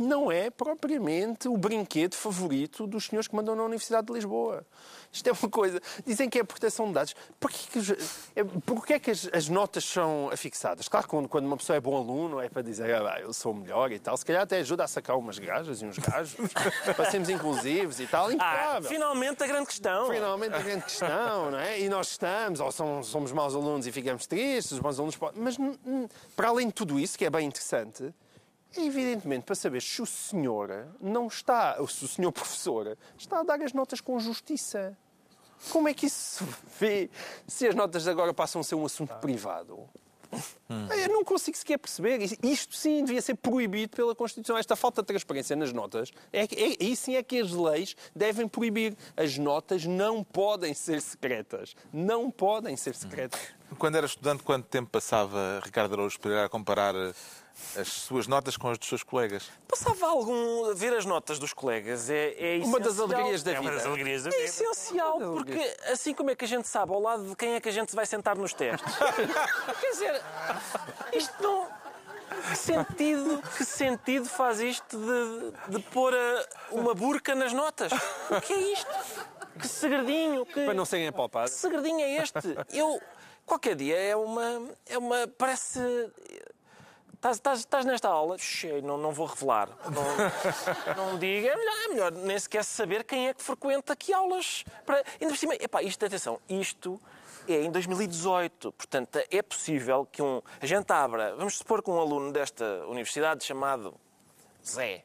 [0.02, 4.64] não é propriamente o brinquedo favorito dos senhores que mandam na Universidade de Lisboa.
[5.12, 5.80] Isto é uma coisa.
[6.04, 7.16] Dizem que é a proteção de dados.
[7.40, 7.92] Porquê que,
[8.36, 10.88] é, porquê é que as, as notas são afixadas?
[10.88, 13.52] Claro que quando, quando uma pessoa é bom aluno é para dizer ah, eu sou
[13.52, 14.16] o melhor e tal.
[14.16, 16.36] Se calhar até ajuda a sacar umas gajas e uns gajos
[16.94, 18.28] para sermos inclusivos e tal.
[18.38, 20.10] Ah, finalmente a grande questão.
[20.10, 21.80] Finalmente a grande questão, não é?
[21.80, 25.40] E nós estamos, ou somos, somos maus alunos e ficamos tristes, os maus alunos podem...
[25.40, 25.56] Mas,
[26.34, 28.12] para além de tudo isso, que é bem interessante,
[28.78, 33.42] evidentemente para saber se o senhor não está, ou se o senhor professor está a
[33.42, 34.96] dar as notas com justiça.
[35.70, 37.10] Como é que isso se vê
[37.46, 39.88] se as notas agora passam a ser um assunto privado?
[40.68, 42.18] Eu não consigo sequer perceber.
[42.42, 44.58] Isto sim devia ser proibido pela Constituição.
[44.58, 48.48] Esta falta de transparência nas notas, é, é, aí sim é que as leis devem
[48.48, 48.96] proibir.
[49.16, 51.76] As notas não podem ser secretas.
[51.92, 53.40] Não podem ser secretas.
[53.78, 57.12] Quando era estudante, quanto tempo passava Ricardo Araújo Pereira a comparar eh,
[57.76, 59.50] as suas notas com as dos seus colegas?
[59.68, 60.74] Passava algum.
[60.74, 63.16] ver as notas dos colegas é, é Uma das essencial.
[63.18, 63.76] alegrias da É uma vida.
[63.82, 64.44] das alegrias da É vida.
[64.44, 67.68] essencial, porque assim como é que a gente sabe ao lado de quem é que
[67.68, 68.86] a gente vai sentar nos testes?
[69.80, 70.22] Quer dizer,
[71.12, 71.86] isto não.
[72.50, 77.90] Que sentido, que sentido faz isto de, de pôr a- uma burca nas notas?
[78.30, 78.86] O que é isto?
[79.58, 81.52] Que segredinho, que, Para não serem que apalpados.
[81.54, 82.38] segredinho é este?
[82.72, 83.00] Eu,
[83.46, 84.68] qualquer dia, é uma.
[84.86, 85.80] É uma parece.
[87.24, 88.38] Estás, nesta aula?
[88.38, 89.68] Shhh, não, não vou revelar.
[89.86, 91.48] Não, não diga.
[91.48, 94.64] É melhor, é melhor nem sequer saber quem é que frequenta que aulas.
[94.84, 95.02] Para...
[95.20, 97.00] Ainda por cima, epá, isto, atenção, isto
[97.48, 98.72] é em 2018.
[98.72, 100.42] Portanto, é possível que um.
[100.60, 101.34] A gente abra.
[101.36, 103.94] Vamos supor que um aluno desta universidade chamado
[104.64, 105.04] Zé.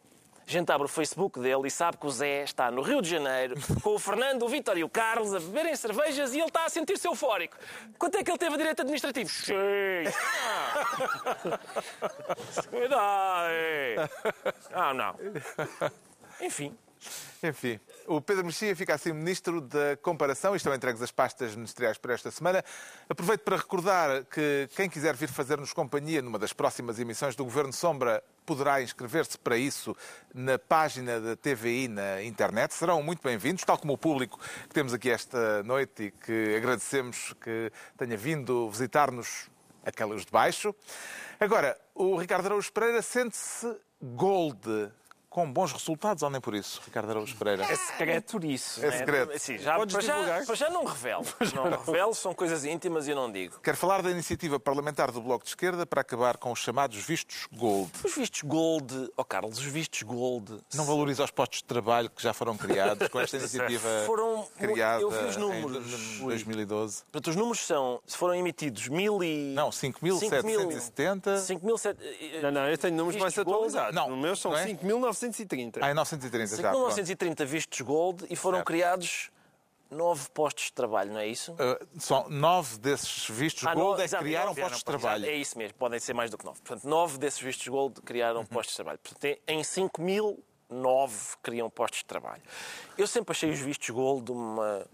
[0.51, 3.07] A gente abre o Facebook dele e sabe que o Zé está no Rio de
[3.07, 6.65] Janeiro com o Fernando, o Vítor e o Carlos a beberem cervejas e ele está
[6.65, 7.55] a sentir-se eufórico.
[7.97, 9.29] Quanto é que ele teve a direito administrativo?
[9.29, 10.13] Seis.
[12.03, 12.63] Ah.
[12.69, 14.09] Cuidado.
[14.73, 15.15] Ah, não.
[16.41, 16.75] Enfim.
[17.43, 21.97] Enfim, o Pedro Mexia fica assim ministro da comparação e estão entregues as pastas ministeriais
[21.97, 22.63] para esta semana.
[23.09, 27.73] Aproveito para recordar que quem quiser vir fazer-nos companhia numa das próximas emissões do Governo
[27.73, 29.95] Sombra poderá inscrever-se para isso
[30.33, 32.73] na página da TVI na internet.
[32.73, 37.33] Serão muito bem-vindos, tal como o público que temos aqui esta noite e que agradecemos
[37.41, 39.49] que tenha vindo visitar-nos
[39.83, 40.75] aquelas de baixo.
[41.39, 44.91] Agora, o Ricardo Araújo Pereira sente-se gold
[45.31, 47.63] com bons resultados ou nem por isso, Ricardo Araújo Pereira?
[47.63, 48.85] É secreto isso.
[48.85, 48.97] É né?
[48.97, 49.39] secreto.
[49.39, 50.39] Sim, já, Podes para divulgar?
[50.41, 51.25] Já, para já não revelo.
[51.55, 53.59] Não, não revelo, são coisas íntimas e eu não digo.
[53.61, 57.47] Quero falar da iniciativa parlamentar do Bloco de Esquerda para acabar com os chamados vistos
[57.53, 57.89] gold.
[58.03, 60.59] Os vistos gold, ó oh Carlos, os vistos gold...
[60.73, 65.01] Não valoriza os postos de trabalho que já foram criados com esta iniciativa foram, criada
[65.01, 66.19] eu vi os números.
[66.19, 67.03] em 2012?
[67.03, 69.53] Portanto, os números são, se foram emitidos mil e...
[69.53, 71.21] Não, 5.770...
[71.37, 72.41] 5.770...
[72.41, 73.95] Não, não, eu tenho números mais atualizados.
[73.95, 74.65] Não, no meu são é?
[74.65, 75.20] 5.900.
[75.21, 75.79] 1930.
[75.79, 76.69] Ah, em 1930 já.
[76.69, 78.67] Em 1930 vistos gold e foram certo.
[78.67, 79.31] criados
[79.89, 81.51] nove postos de trabalho, não é isso?
[81.53, 84.03] Uh, são nove desses vistos ah, gold no...
[84.03, 85.25] é que criaram postos de trabalho.
[85.25, 86.61] É isso mesmo, podem ser mais do que nove.
[86.61, 88.45] Portanto, nove desses vistos gold criaram uhum.
[88.45, 88.99] postos de trabalho.
[88.99, 92.41] Portanto, em 5 mil, nove criam postos de trabalho.
[92.97, 94.85] Eu sempre achei os vistos gold uma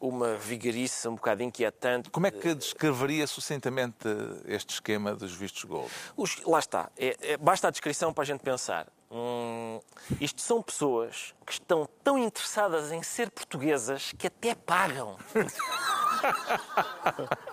[0.00, 2.10] uma vigarice um bocado inquietante.
[2.10, 4.06] Como é que descreveria sucintamente
[4.46, 5.90] este esquema dos vistos gold?
[6.16, 6.90] Os, lá está.
[6.96, 8.86] É, é, basta a descrição para a gente pensar.
[9.10, 9.80] Hum,
[10.20, 15.16] isto são pessoas que estão tão interessadas em ser portuguesas que até pagam.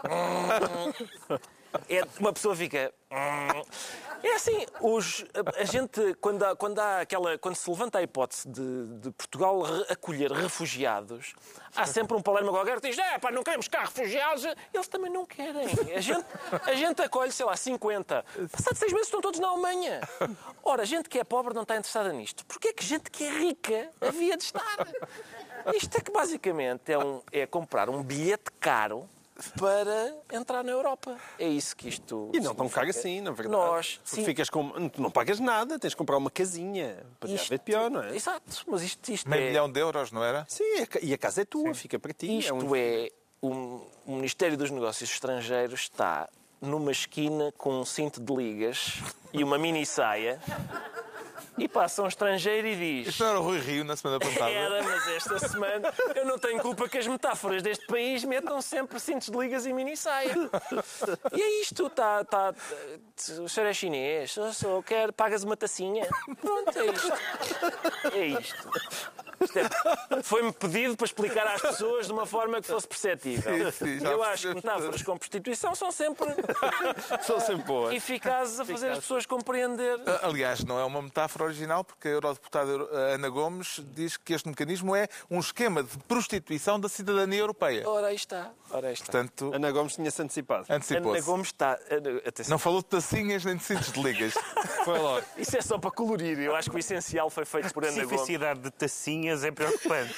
[0.10, 1.38] Hum,
[1.90, 2.94] é, uma pessoa fica.
[3.12, 3.64] hum.
[4.24, 8.02] É assim, os, a, a gente, quando, há, quando, há aquela, quando se levanta a
[8.02, 11.36] hipótese de, de Portugal acolher refugiados,
[11.76, 14.44] há sempre um palermo qualquer que diz: é, pá, não queremos cá refugiados.
[14.74, 15.68] Eles também não querem.
[15.96, 16.26] A gente,
[16.66, 18.26] a gente acolhe, sei lá, 50.
[18.52, 20.02] Passados seis meses estão todos na Alemanha.
[20.64, 22.44] Ora, gente que é pobre não está interessada nisto.
[22.48, 24.88] Porquê é que gente que é rica havia de estar?
[25.74, 29.08] Isto é que basicamente é, um, é comprar um bilhete caro
[29.60, 31.18] para entrar na Europa.
[31.38, 32.30] É isso que isto.
[32.34, 33.00] E não tão caro significa.
[33.00, 33.52] assim, na verdade.
[33.58, 34.26] Nós, Porque sim.
[34.26, 34.90] Ficas com...
[34.90, 37.06] Tu não pagas nada, tens de comprar uma casinha.
[37.20, 38.16] Podia Isto- haver pior, não é?
[38.16, 39.48] Exato, mas isto, isto Meio é.
[39.50, 40.46] milhão de euros, não era?
[40.48, 40.64] Sim,
[41.02, 42.40] e a casa é tua, fica para ti.
[42.40, 43.10] Isto um- é.
[43.42, 46.28] O, o Ministério dos Negócios Estrangeiros está
[46.62, 48.94] numa esquina com um cinto de ligas
[49.34, 50.40] e uma mini saia
[51.58, 53.08] e passa um estrangeiro e diz.
[53.10, 54.50] Isto não era o Rui Rio na semana passada?
[54.50, 59.00] Era, mas esta semana eu não tenho culpa que as metáforas deste país metam sempre
[59.00, 60.34] cintos de ligas e mini saia.
[61.34, 62.54] E é isto, tá, tá,
[63.40, 66.08] o senhor é chinês, eu sou, quer, pagas uma tacinha.
[66.42, 67.14] Pronto, é isto.
[68.14, 68.70] É isto.
[69.56, 73.72] É- Foi-me pedido para explicar às pessoas de uma forma que fosse perceptível.
[73.72, 76.28] Sim, sim, eu acho que metáforas com prostituição são sempre
[77.24, 77.94] São sempre boas.
[77.96, 80.00] eficazes a fazer as pessoas compreender.
[80.22, 82.72] Aliás, não é uma metáfora original, porque a eurodeputada
[83.14, 87.88] Ana Gomes diz que este mecanismo é um esquema de prostituição da cidadania europeia.
[87.88, 88.52] Ora, aí está.
[88.72, 89.06] Ora, aí está.
[89.06, 90.66] Portanto, Ana Gomes tinha-se antecipado.
[90.70, 91.22] Ana.
[91.22, 91.74] Gomes está.
[92.26, 92.52] Atenção.
[92.52, 94.34] Não falou de tacinhas nem de cintos de ligas.
[94.86, 95.26] Foi logo.
[95.38, 96.40] Isso é só para colorir.
[96.40, 98.04] Eu acho que o essencial foi feito por Ana Gomes.
[98.12, 98.72] especificidade de
[99.30, 100.14] é preocupante.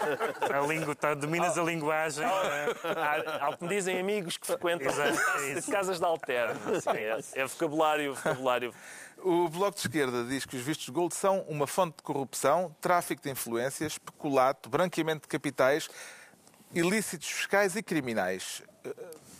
[0.52, 2.24] A língua, tá, dominas a linguagem.
[2.24, 6.58] Há, há o que me dizem amigos que frequentam Exato, é casas de alterno.
[6.80, 8.74] Sim, é, é vocabulário, vocabulário.
[9.18, 13.22] O Bloco de Esquerda diz que os vistos gold são uma fonte de corrupção, tráfico
[13.22, 15.88] de influências, peculato, branqueamento de capitais,
[16.74, 18.62] ilícitos fiscais e criminais.
[18.84, 18.90] Eh,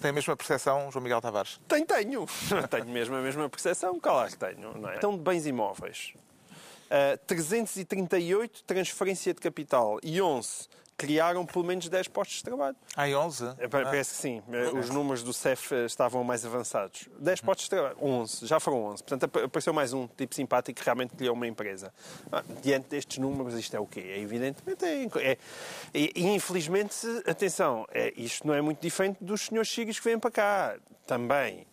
[0.01, 1.61] Tem a mesma percepção, João Miguel Tavares?
[1.69, 2.27] Tenho, tenho.
[2.71, 3.99] tenho mesmo a mesma percepção.
[4.01, 4.79] Claro que tenho.
[4.79, 4.97] Não é?
[4.97, 6.15] Então, de bens imóveis.
[6.87, 12.77] Uh, 338 transferência de capital e 11 criaram pelo menos 10 postos de trabalho.
[12.97, 13.55] Ah, e 11?
[13.59, 14.43] É, parece que sim.
[14.79, 17.09] Os números do CEF estavam mais avançados.
[17.19, 17.97] 10 postos de trabalho.
[18.01, 18.47] 11.
[18.47, 19.05] Já foram 11.
[19.05, 21.93] Portanto, apareceu mais um tipo simpático que realmente criou uma empresa.
[22.33, 24.01] Ah, diante destes números, isto é o quê?
[24.01, 24.85] É evidentemente...
[24.85, 25.39] É, é,
[25.93, 30.31] e, infelizmente, atenção, é, isto não é muito diferente dos senhores chigos que vêm para
[30.31, 30.77] cá.
[31.07, 31.67] Também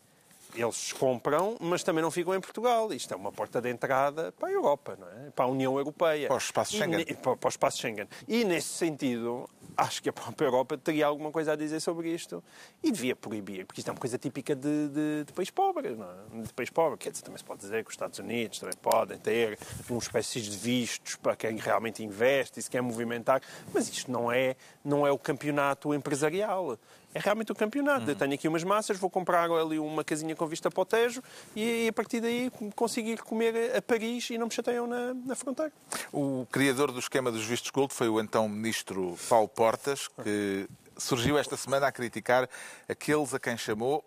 [0.56, 2.92] eles compram, mas também não ficam em Portugal.
[2.94, 5.32] Isto é uma porta de entrada para a Europa, não é?
[5.32, 6.28] para a União Europeia.
[6.28, 7.02] Para o espaço Schengen.
[7.02, 8.08] E, para, para o espaço Schengen.
[8.28, 12.44] E, nesse sentido, acho que a própria Europa teria alguma coisa a dizer sobre isto
[12.82, 16.08] e devia proibir, porque isto é uma coisa típica de, de, de país pobre, não
[16.10, 16.42] é?
[16.44, 16.98] De país pobre.
[16.98, 19.58] Quer dizer, também se pode dizer que os Estados Unidos também podem ter
[19.90, 23.42] uma espécie de vistos para quem realmente investe e se quer movimentar,
[23.74, 26.78] mas isto não é, não é o campeonato empresarial
[27.14, 28.06] é realmente o campeonato.
[28.06, 28.10] Uhum.
[28.10, 31.22] Eu tenho aqui umas massas, vou comprar ali uma casinha com vista para o Tejo
[31.56, 35.72] e, a partir daí conseguir comer a Paris e não me chateiam na, na fronteira.
[36.12, 41.38] O criador do esquema dos vistos gold foi o então ministro Paulo Portas, que surgiu
[41.38, 42.50] esta semana a criticar
[42.88, 44.04] aqueles a quem chamou,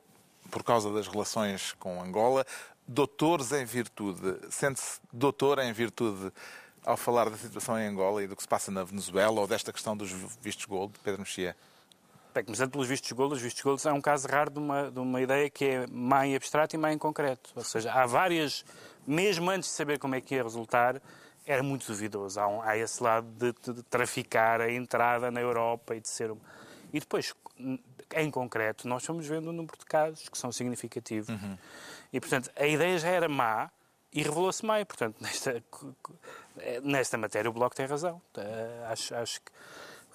[0.50, 2.44] por causa das relações com Angola,
[2.86, 4.36] doutores em virtude.
[4.50, 6.32] Sente-se doutor em virtude
[6.84, 9.72] ao falar da situação em Angola e do que se passa na Venezuela ou desta
[9.72, 11.56] questão dos vistos gold, Pedro Mexia?
[12.36, 14.98] Bem, começando pelos vistos golos, os vistos golos é um caso raro de uma, de
[14.98, 17.48] uma ideia que é má em abstrato e má em concreto.
[17.56, 18.62] Ou seja, há várias,
[19.06, 21.00] mesmo antes de saber como é que ia resultar,
[21.46, 22.38] era muito duvidoso.
[22.38, 26.30] Há, um, há esse lado de, de, traficar a entrada na Europa e de ser.
[26.30, 26.36] Um...
[26.92, 27.32] E depois,
[28.14, 31.30] em concreto, nós fomos vendo um número de casos que são significativos.
[31.30, 31.56] Uhum.
[32.12, 33.70] E, portanto, a ideia já era má
[34.12, 34.78] e revelou-se má.
[34.78, 35.64] E, portanto, nesta,
[36.84, 38.20] nesta matéria, o Bloco tem razão.
[38.36, 39.50] Uh, acho, acho que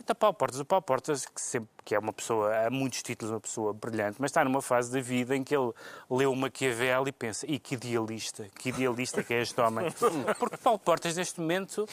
[0.02, 3.04] Quanto a Paulo Portas, o Paulo Portas, que, sempre, que é uma pessoa, há muitos
[3.04, 5.72] títulos, uma pessoa brilhante, mas está numa fase da vida em que ele
[6.10, 9.86] leu Maquiavel e pensa, e que idealista, que idealista que é este homem.
[10.40, 11.88] Porque Paulo Portas, neste momento,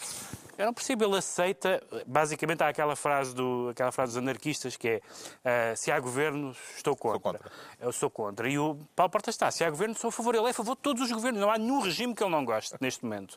[0.59, 4.89] eu não percebo, ele aceita, basicamente há aquela frase, do, aquela frase dos anarquistas que
[4.89, 7.13] é uh, se há governo, estou contra.
[7.13, 7.53] Sou contra.
[7.79, 8.51] Eu sou contra.
[8.51, 10.35] E o Paulo Portas está, se há governo, sou a favor.
[10.35, 11.41] Ele é a favor de todos os governos.
[11.41, 13.35] Não há nenhum regime que ele não goste neste momento.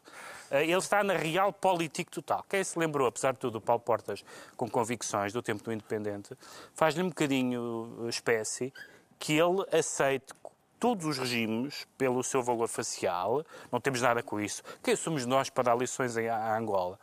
[0.49, 2.43] Uh, ele está na real política total.
[2.49, 4.25] Quem se lembrou, apesar de tudo, o Paulo Portas
[4.57, 6.35] com convicções do tempo do Independente,
[6.73, 8.73] faz-lhe um bocadinho espécie
[9.19, 10.33] que ele aceite
[10.81, 14.63] todos os regimes pelo seu valor facial, não temos nada com isso.
[14.81, 16.99] Quem somos nós para dar lições a Angola?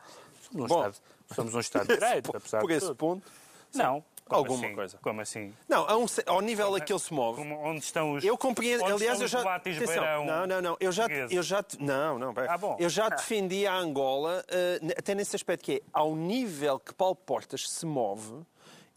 [0.50, 0.96] Somos um, Bom, Estado,
[1.32, 2.96] somos um Estado de Direito, apesar por de esse tudo.
[2.96, 3.30] ponto.
[3.72, 4.74] Não, alguma assim?
[4.74, 4.98] coisa.
[5.00, 5.54] Como assim?
[5.68, 7.38] Não, um, ao nível como, a que ele se move.
[7.38, 8.24] Como, onde estão os.
[8.24, 8.84] Eu compreendo.
[8.84, 9.54] Aliás, eu já.
[9.54, 10.76] Atenção, não, não, não.
[10.80, 11.64] Eu já, eu já.
[11.78, 12.34] Não, não.
[12.48, 12.76] Ah, bom.
[12.80, 13.10] Eu já ah.
[13.10, 17.86] defendi a Angola, uh, até nesse aspecto que é, ao nível que Paulo Portas se
[17.86, 18.44] move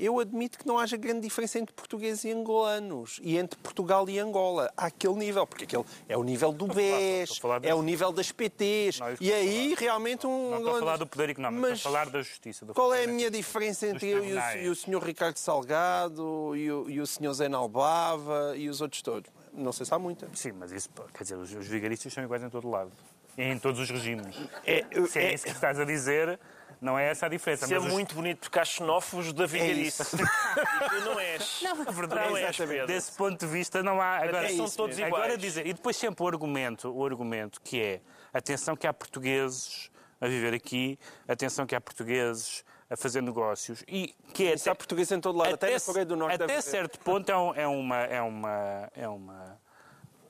[0.01, 4.17] eu admito que não haja grande diferença entre portugueses e angolanos e entre Portugal e
[4.17, 4.71] Angola.
[4.75, 8.99] Há aquele nível, porque aquele é o nível do BES, é o nível das PTs.
[8.99, 10.49] Não, e aí realmente um.
[10.49, 12.65] Não estou a falar do poder económico, Mas estou a falar da justiça.
[12.73, 15.03] qual é a minha diferença entre eu e o, e o Sr.
[15.03, 17.33] Ricardo Salgado e o, e o Sr.
[17.33, 19.29] Zé Nalbava e os outros todos?
[19.53, 20.27] Não sei se há muita.
[20.33, 22.91] Sim, mas isso, quer dizer, os, vigaristas são iguais em todo lado.
[23.37, 24.35] Em todos os regimes.
[24.65, 26.39] É, se é, é isso que estás a dizer,
[26.81, 27.65] não é essa a diferença.
[27.65, 27.85] Isso é os...
[27.85, 30.01] muito bonito porque há xenófobos da vigarice.
[30.01, 30.05] É
[30.85, 31.61] e tu não és.
[31.61, 34.17] Não, a verdade não é és, Desse ponto de vista não há.
[34.17, 35.13] Agora, é são todos iguais.
[35.13, 38.01] Agora dizer, e depois sempre o argumento, o argumento que é
[38.33, 44.15] atenção que há portugueses a viver aqui, atenção que há portugueses a fazer negócios e
[44.33, 46.43] que é Isso até, há português em todo lado, até, até do Norte.
[46.43, 49.61] Até certo ponto é, um, é, uma é uma é uma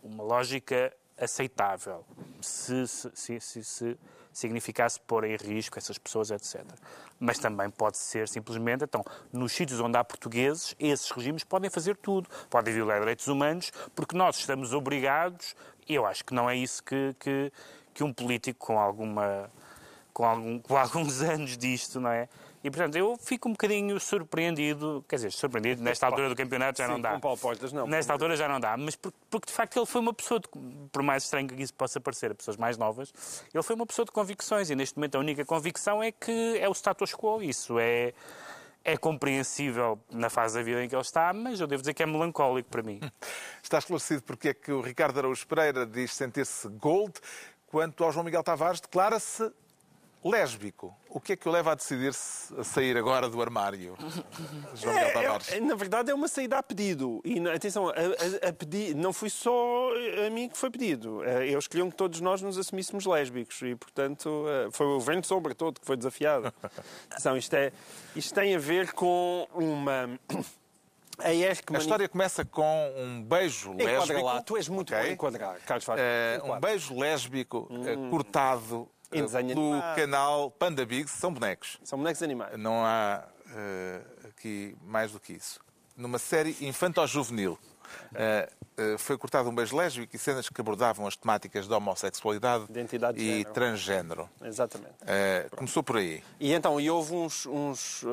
[0.04, 2.06] uma lógica aceitável
[2.42, 4.00] se se, se, se, se
[4.32, 6.66] significasse pôr em risco essas pessoas, etc.
[7.20, 11.96] Mas também pode ser simplesmente, então, nos sítios onde há portugueses, esses regimes podem fazer
[11.98, 15.56] tudo, podem violar direitos humanos, porque nós estamos obrigados,
[15.88, 17.52] eu acho que não é isso que, que,
[17.94, 19.50] que um político com alguma.
[20.14, 22.28] Com, algum, com alguns anos disto, não é?
[22.64, 26.86] E, portanto, eu fico um bocadinho surpreendido, quer dizer, surpreendido, nesta altura do campeonato já
[26.86, 27.14] Sim, não dá.
[27.14, 27.88] Com Paulo Portas, não.
[27.88, 30.48] Nesta altura já não dá, mas porque, porque, de facto ele foi uma pessoa, de,
[30.92, 33.12] por mais estranho que isso possa parecer a pessoas mais novas,
[33.52, 36.70] ele foi uma pessoa de convicções e neste momento a única convicção é que é
[36.70, 37.42] o status quo.
[37.42, 38.14] Isso é,
[38.84, 42.04] é compreensível na fase da vida em que ele está, mas eu devo dizer que
[42.04, 43.00] é melancólico para mim.
[43.64, 47.14] Está esclarecido porque é que o Ricardo Araújo Pereira diz sentir-se gold,
[47.68, 49.52] quanto ao João Miguel Tavares declara-se
[50.24, 50.96] lésbico.
[51.10, 53.98] O que é que o leva a decidir-se a sair agora do armário?
[54.76, 55.52] João é, Tavares.
[55.52, 57.22] É, na verdade, é uma saída a pedido.
[57.26, 59.90] E atenção, a, a, a pedir, não foi só
[60.26, 61.24] a mim que foi pedido.
[61.24, 65.54] Eles queriam que todos nós nos assumíssemos lésbicos e, portanto, eh, foi o vento sobre
[65.54, 66.54] todo que foi desafiado.
[67.10, 67.72] Atenção, isto, é,
[68.16, 70.20] isto tem a ver com uma
[71.24, 74.22] A história começa com um beijo Enquadra lésbico.
[74.22, 75.06] lá, tu és muito ok?
[75.06, 76.00] bom enquadrar, Carlos Vaz.
[76.00, 79.96] Eh, um beijo lésbico eh, cortado Em eh, desenho pelo animado.
[79.96, 81.12] canal Panda Bigs.
[81.12, 81.78] São bonecos.
[81.84, 82.60] São bonecos animados.
[82.60, 83.24] Não há
[83.56, 85.60] eh, aqui mais do que isso.
[85.96, 87.58] Numa série infanto-juvenil.
[88.14, 92.66] Eh, eh, foi cortado um beijo lésbico e cenas que abordavam as temáticas da homossexualidade
[92.70, 93.54] Identidade de e género.
[93.54, 94.30] transgénero.
[94.44, 94.94] Exatamente.
[95.06, 96.24] Eh, começou por aí.
[96.40, 98.04] E então, e houve uns, uns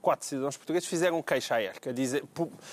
[0.00, 1.92] quatro cidadãos portugueses que fizeram queixa à ERC.
[1.92, 2.24] Dizer,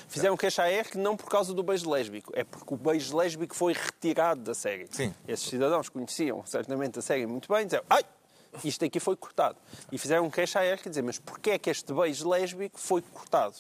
[0.08, 3.56] fizeram queixa à ERC não por causa do beijo lésbico, é porque o beijo lésbico
[3.56, 4.88] foi retirado da série.
[4.92, 5.14] Sim.
[5.28, 8.04] Esses cidadãos conheciam certamente a série muito bem e diziam, ai,
[8.64, 9.58] isto aqui foi cortado.
[9.92, 13.02] E fizeram queixa à ERC a dizer, mas porquê é que este beijo lésbico foi
[13.02, 13.56] cortado?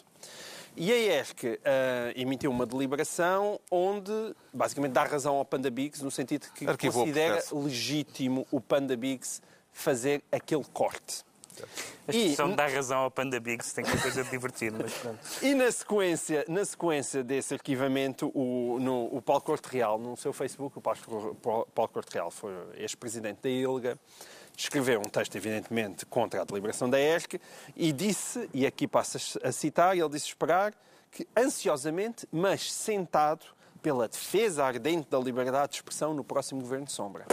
[0.82, 4.14] E a ERC ah, emitiu uma deliberação onde,
[4.54, 8.96] basicamente, dá razão ao Panda Bigs no sentido de que Arquivou considera legítimo o Panda
[8.96, 9.42] Bigs
[9.74, 11.26] fazer aquele corte.
[12.08, 15.20] A E- expressão dá razão ao Panda Bigs tem que ser coisa divertida, mas pronto.
[15.42, 20.34] E na sequência, na sequência desse arquivamento, o, no, o Paulo Corte Real, no seu
[20.34, 21.36] Facebook, o Paulo,
[21.74, 23.98] Paulo Corte Real foi ex-presidente da ILGA,
[24.58, 27.40] escreveu um texto, evidentemente, contra a deliberação da ERC
[27.76, 30.74] e disse, e aqui passa a citar, ele disse esperar
[31.12, 33.46] que ansiosamente, mas sentado,
[33.82, 37.26] pela defesa ardente da liberdade de expressão no próximo Governo de Sombra.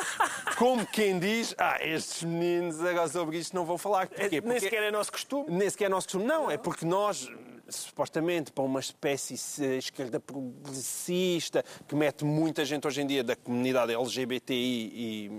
[0.58, 4.06] Como quem diz, ah, estes meninos agora sobre isto não vão falar.
[4.08, 4.28] Porquê?
[4.30, 5.46] Nem Porque- sequer é nosso costume.
[5.48, 6.24] nem sequer é nosso costume.
[6.24, 7.28] Não, é porque nós,
[7.68, 13.34] supostamente, para uma espécie de esquerda progressista, que mete muita gente hoje em dia da
[13.34, 15.30] comunidade LGBTI e,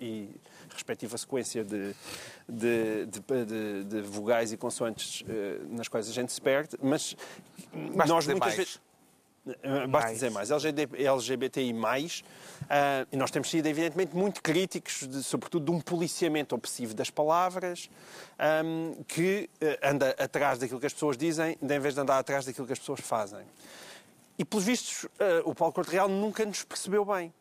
[0.00, 0.40] e
[0.74, 1.94] respectiva sequência de,
[2.48, 7.16] de, de- de- de vogais e consoantes eh, nas quais a gente se perde, mas
[7.94, 8.54] Basta nós muitas mais.
[8.56, 8.80] vezes...
[9.62, 10.12] Basta Mais.
[10.14, 10.50] dizer mais.
[10.50, 11.72] LGBTI+,
[12.68, 17.10] ah, e nós temos sido, evidentemente, muito críticos, de- sobretudo, de um policiamento obsessivo das
[17.10, 17.88] palavras,
[18.38, 19.48] ahm, que
[19.82, 22.72] ah, anda atrás daquilo que as pessoas dizem, em vez de andar atrás daquilo que
[22.72, 23.44] as pessoas fazem.
[24.38, 27.32] E, pelos vistos, ah, o Paulo Corte Real nunca nos percebeu bem.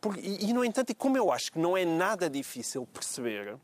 [0.00, 3.56] Porque- e, no entanto, e como eu acho que não é nada difícil perceber,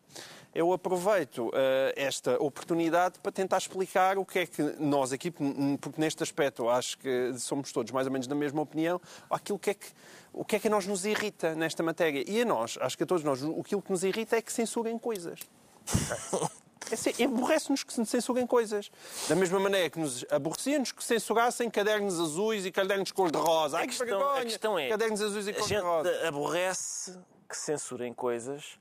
[0.55, 6.01] eu aproveito eh, esta oportunidade para tentar explicar o que é que nós aqui, porque
[6.01, 9.75] neste aspecto acho que somos todos mais ou menos da mesma opinião, aquilo que é
[9.75, 9.87] que,
[10.33, 12.25] o que é que a nós nos irrita nesta matéria.
[12.29, 14.99] E a nós, acho que a todos nós, aquilo que nos irrita é que censurem
[14.99, 15.41] coisas.
[16.91, 18.91] É assim, Aborrece-nos que se censurem coisas.
[19.29, 23.77] Da mesma maneira que nos aborrecia-nos que censurassem cadernos azuis e cadernos cor-de-rosa.
[23.77, 24.41] Ai, A que questão, vergonha!
[24.41, 24.89] a questão é.
[24.89, 26.27] Cadernos azuis e cor-de-rosa.
[26.27, 27.17] aborrece
[27.49, 28.79] que censurem coisas,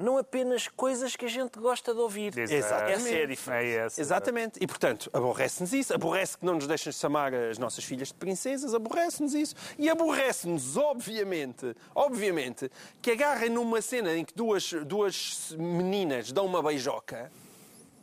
[0.00, 2.36] não apenas coisas que a gente gosta de ouvir.
[2.36, 2.92] Exatamente.
[2.92, 3.64] Essa é a diferença.
[3.64, 4.00] É essa.
[4.00, 4.58] Exatamente.
[4.60, 5.94] E, portanto, aborrece-nos isso.
[5.94, 8.74] Aborrece que não nos deixem chamar as nossas filhas de princesas.
[8.74, 9.54] Aborrece-nos isso.
[9.78, 12.70] E aborrece-nos, obviamente, obviamente,
[13.02, 17.30] que agarrem numa cena em que duas, duas meninas dão uma beijoca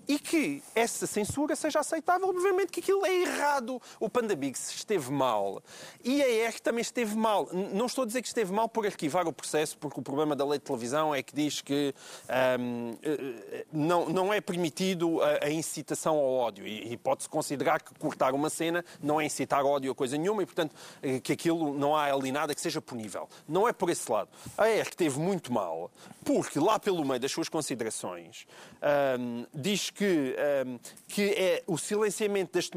[0.08, 2.30] e que essa censura seja aceitável.
[2.30, 3.82] Obviamente que aquilo é errado.
[4.00, 5.62] O Panda Bigs esteve mal.
[6.04, 7.50] E a ERC também esteve mal.
[7.74, 10.46] Não estou a dizer que esteve mal por arquivar o processo, porque o problema da
[10.46, 11.94] lei de televisão é que diz que
[12.30, 16.66] ahm, eh, não, não é permitido a, a incitação ao ódio.
[16.66, 20.44] E, e pode-se considerar que cortar uma cena não é incitar ódio a coisa nenhuma
[20.44, 23.28] e, portanto, eh, que aquilo não há ali nada que seja punível.
[23.48, 24.30] Não é por esse lado.
[24.58, 25.92] A ERC teve muito mal,
[26.24, 28.48] porque lá pelo meio das suas considerações
[28.82, 30.78] ahm, diz que, ahm,
[31.08, 32.70] que é o silenciamento das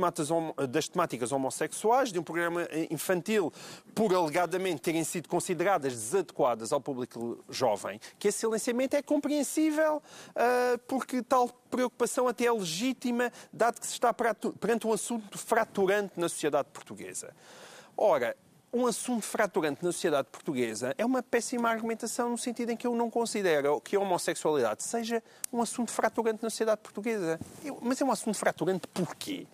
[0.69, 3.53] das temáticas homossexuais de um programa eh, infantil
[3.95, 10.03] por alegadamente terem sido consideradas desadequadas ao público jovem, que esse silenciamento é compreensível
[10.35, 16.13] ah, porque tal preocupação até é legítima, dado que se está perante um assunto fraturante
[16.17, 17.35] na sociedade portuguesa.
[17.97, 18.37] Ora,
[18.73, 22.95] um assunto fraturante na sociedade portuguesa é uma péssima argumentação no sentido em que eu
[22.95, 27.39] não considero que a homossexualidade seja um assunto fraturante na sociedade portuguesa.
[27.65, 29.47] Eu- mas é um assunto fraturante porquê?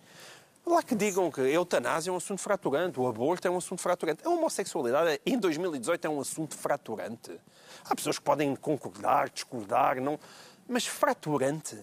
[0.65, 3.81] Lá que digam que a eutanásia é um assunto fraturante, o aborto é um assunto
[3.81, 4.21] fraturante.
[4.25, 7.39] A homossexualidade em 2018 é um assunto fraturante.
[7.85, 10.19] Há pessoas que podem concordar, discordar, não...
[10.67, 11.77] mas fraturante?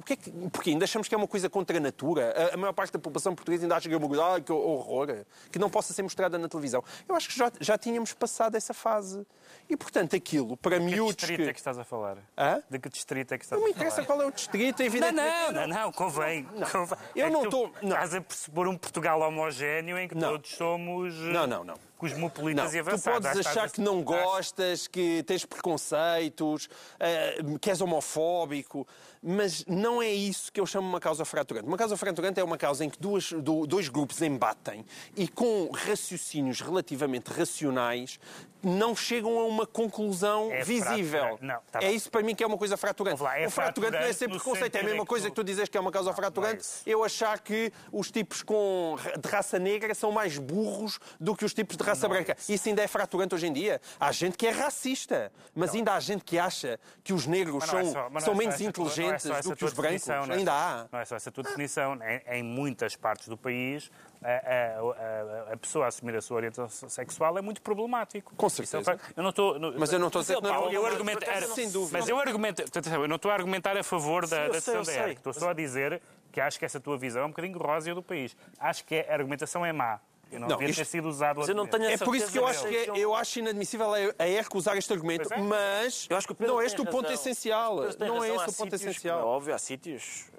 [0.00, 2.34] O que é que, porque ainda achamos que é uma coisa contra a natura.
[2.50, 3.98] A, a maior parte da população portuguesa ainda acha que é
[4.32, 5.08] "Ai, que horror,
[5.52, 6.82] que não possa ser mostrada na televisão.
[7.06, 9.26] Eu acho que já, já tínhamos passado essa fase.
[9.68, 11.52] E, portanto, aquilo, para De que miúdos distrito é que...
[11.52, 12.16] que estás a falar?
[12.36, 12.62] Hã?
[12.70, 13.86] De que distrito é que estás Não me a falar?
[13.88, 15.52] interessa qual é o distrito, é Não, evidentemente.
[15.52, 16.44] não, não, não, convém.
[16.44, 16.98] convém.
[17.14, 17.90] eu É que não estou- não.
[17.90, 20.30] Estás a pressupor um Portugal homogéneo em que Não.
[20.30, 21.14] todos somos.
[21.14, 21.89] Não, não, não.
[22.00, 23.28] Cosmopolitas Não, e tu avançados.
[23.30, 28.86] podes achar que não acho- gostas, que tens preconceitos, eh, que és homofóbico,
[29.22, 31.66] mas não é isso que eu chamo uma causa fraturante.
[31.66, 34.84] Uma causa fraturante é uma causa em que duas- do- dois grupos embatem
[35.14, 38.18] e com raciocínios relativamente racionais
[38.62, 41.20] não chegam a uma conclusão É visível.
[41.20, 41.44] fraturante.
[41.44, 41.94] Não, tá é bem.
[41.96, 43.22] isso para mim que é uma coisa fraturante.
[43.22, 45.30] Lá, é o fraturante não é fraturante no preconceito, é a mesma que coisa tu-
[45.30, 46.82] que tu dizes que é uma causa fraturante, isso.
[46.86, 51.54] eu achar que os tipos com, de raça negra são mais burros do que os
[51.54, 52.36] tipos de raça branca.
[52.48, 53.80] Isso ainda é fraturante hoje em dia.
[53.98, 57.66] Há gente que é racista, mas ainda há gente que acha que os negros é
[57.66, 60.08] são, só- são é só menos tua- inteligentes é essa do que os brancos.
[60.08, 60.86] é ainda há.
[60.90, 61.98] Não é só essa tua definição.
[62.02, 63.90] Em, em muitas partes do país,
[64.22, 68.34] a, a- a- pessoa assumir a sua orientação sexual é muito problemático.
[68.36, 68.98] Com certeza.
[69.16, 71.70] eu não estou, Mas eu não estou a dizer que não eu, argumento, acaso, sem
[71.70, 71.98] dúvida.
[71.98, 74.92] Mas eu argumento, eu não estou a argumentar a favor da, da sei, da.
[74.92, 75.12] ERC.
[75.16, 76.00] Estou só a dizer
[76.32, 78.36] que acho que essa tua visão é um bocadinho rósea do país.
[78.58, 80.00] Acho que a argumentação é má.
[80.30, 82.30] Eu não, Não, devia ter isto- sido usado eu não tenho a É por isso
[82.30, 85.38] que eu acho, que é, eu acho inadmissível a ERC usar este argumento, é.
[85.38, 87.14] mas Eu acho que o Pedro não é este o ponto razão.
[87.14, 87.76] essencial.
[87.98, 89.20] Não é há o ponto essencial.
[89.20, 90.29] É óbvio, há sítios.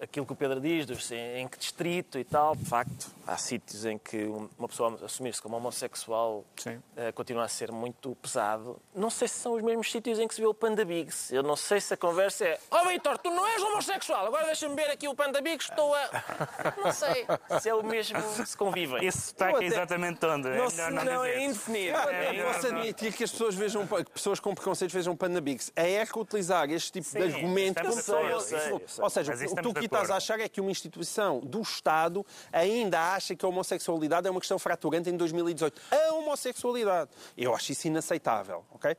[0.00, 3.84] Aquilo que o Pedro diz, dos- em que distrito e tal, de facto, há sítios
[3.86, 6.82] em que um- uma pessoa assumir-se como homossexual Sim.
[6.96, 8.78] eh, continua a ser muito pesado.
[8.94, 11.32] Não sei se são os mesmos sítios em que se vê o Panda Bigs.
[11.32, 14.44] Eu não sei se a conversa é Ó oh, Vitor, tu não és homossexual, agora
[14.46, 16.10] deixa-me ver aqui o Panda Bigs, estou a.
[16.84, 17.26] Não sei
[17.60, 19.04] se é o mesmo, se convivem.
[19.04, 20.48] Esse sotaque é exatamente onde?
[20.48, 21.96] É Não, melhor se- não não, é indefinido.
[21.96, 25.40] Eu É, não posso admitir que as pessoas vejam que pessoas com preconceitos vejam Panda
[25.40, 25.72] Bigs.
[25.74, 27.78] A ERC utilizar este tipo de argumento.
[27.78, 29.02] estamos de sei, eu sei.
[29.02, 33.14] Ou seja, o que de estás a achar é que uma instituição do Estado ainda
[33.14, 35.80] acha que a homossexualidade é uma questão fraturante em 2018.
[35.90, 37.10] A homossexualidade.
[37.36, 38.96] Eu acho isso inaceitável, ok?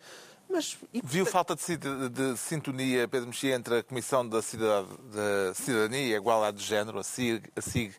[0.50, 4.88] Mas e Viu falta de, cid- de sintonia, Pedro Mexia, entre a Comissão da, Cidade,
[5.14, 7.94] da Cidadania e a Igualdade de Género, a SIG, a SIG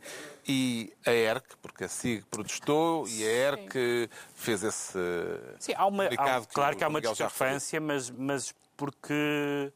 [0.49, 4.99] e a ERC, porque a SIG protestou e a ERC fez esse
[5.61, 9.71] Sim, há uma, há- claro o que há uma discrepância, mas, mas porque,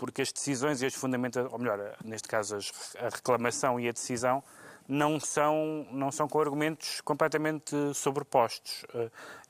[0.00, 3.92] porque as decisões e as fundamentos, ou melhor, neste caso as- a reclamação e a
[3.92, 4.42] decisão,
[4.88, 8.86] não são, não são com argumentos completamente sobrepostos.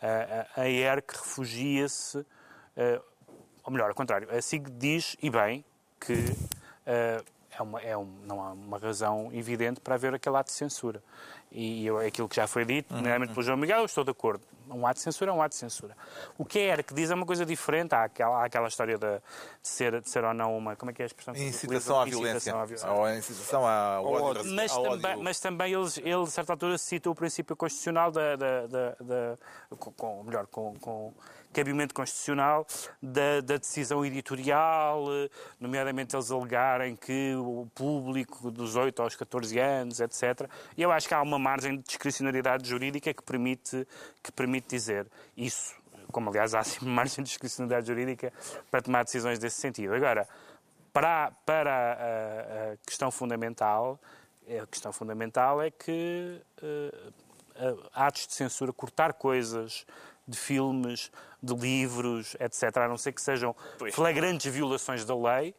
[0.01, 2.27] Eh, a ERC refugia-se,
[2.77, 3.01] eh,
[3.63, 5.65] ou melhor, ao contrário, a SIG diz, e bem,
[6.01, 6.17] que
[6.85, 7.23] eh,
[7.57, 11.01] é uma, é um, não há uma razão evidente para haver aquele ato de censura.
[11.53, 14.11] E eu, é aquilo que já foi dito, nomeadamente pelo João Miguel, eu estou de
[14.11, 14.45] acordo.
[14.73, 15.97] Um ato de censura é um ato de censura.
[16.39, 17.93] O que é que diz é uma coisa diferente.
[17.93, 19.21] Há aquela, há aquela história de, de
[19.69, 20.77] ser, de ser ou não uma.
[20.77, 21.35] Como é que é a expressão?
[21.35, 22.37] que se Incitação à violência.
[22.37, 22.91] Incitação à violência.
[22.93, 24.25] Ou incitação ao ódio.
[24.43, 24.53] ódio.
[24.55, 25.03] Mas ao ódio.
[25.03, 28.37] também, mas também eles, ele, a certa altura, cita o princípio constitucional da.
[28.37, 29.37] da, da, da-
[29.77, 31.13] com, melhor, com, com
[31.53, 32.65] cabimento constitucional
[33.03, 35.05] da, da decisão editorial,
[35.59, 40.49] nomeadamente eles alegarem que o público dos 8 aos 14 anos, etc.
[40.77, 43.87] E eu acho que há uma margem de discricionariedade jurídica que permite,
[44.23, 45.75] que permite dizer isso.
[46.13, 48.33] Como, aliás, há sempre margem de discricionariedade jurídica
[48.71, 49.95] para tomar decisões desse sentido.
[49.95, 50.29] Agora,
[50.93, 53.99] para, para a, a questão fundamental,
[54.63, 57.13] a questão fundamental é que eh,
[57.57, 59.87] eh, atos de censura, cortar coisas
[60.27, 61.11] de filmes,
[61.43, 63.55] de livros, etc., a não ser que sejam
[63.93, 65.55] flagrantes violações da lei,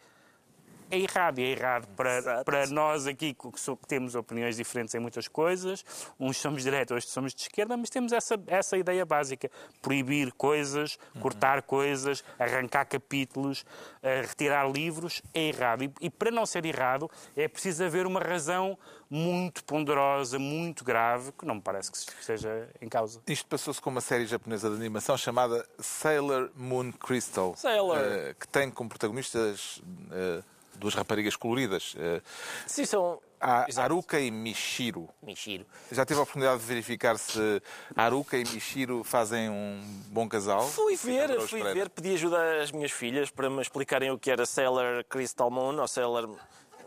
[0.92, 1.40] é errado.
[1.40, 2.46] E é errado para, Exato.
[2.46, 5.84] para nós aqui que temos opiniões diferentes em muitas coisas.
[6.20, 9.50] Uns somos de direita, outros somos de esquerda, mas temos essa, essa ideia básica.
[9.82, 13.66] Proibir coisas, cortar coisas, arrancar capítulos,
[14.04, 15.84] eh, retirar livros, é errado.
[15.84, 18.78] E, e para não ser errado, é preciso haver uma razão
[19.10, 23.22] muito ponderosa, muito grave, que não me parece que esteja em causa.
[23.28, 27.54] Isto passou-se com uma série japonesa de animação chamada Sailor Moon Crystal.
[27.58, 27.98] Sailor.
[27.98, 29.82] eh, que tem como protagonistas
[30.12, 30.42] eh,
[30.78, 31.96] duas raparigas coloridas.
[31.98, 32.22] eh,
[32.66, 33.20] Sim, são.
[33.40, 33.66] a.
[33.78, 35.10] Haruka e Michiro.
[35.22, 35.66] Michiro.
[35.92, 37.62] Já tive a oportunidade de verificar se
[37.96, 40.68] Haruka e Michiro fazem um bom casal?
[40.68, 44.46] Fui ver, fui ver, pedi ajuda às minhas filhas para me explicarem o que era
[44.46, 46.36] Sailor Crystal Moon ou Sailor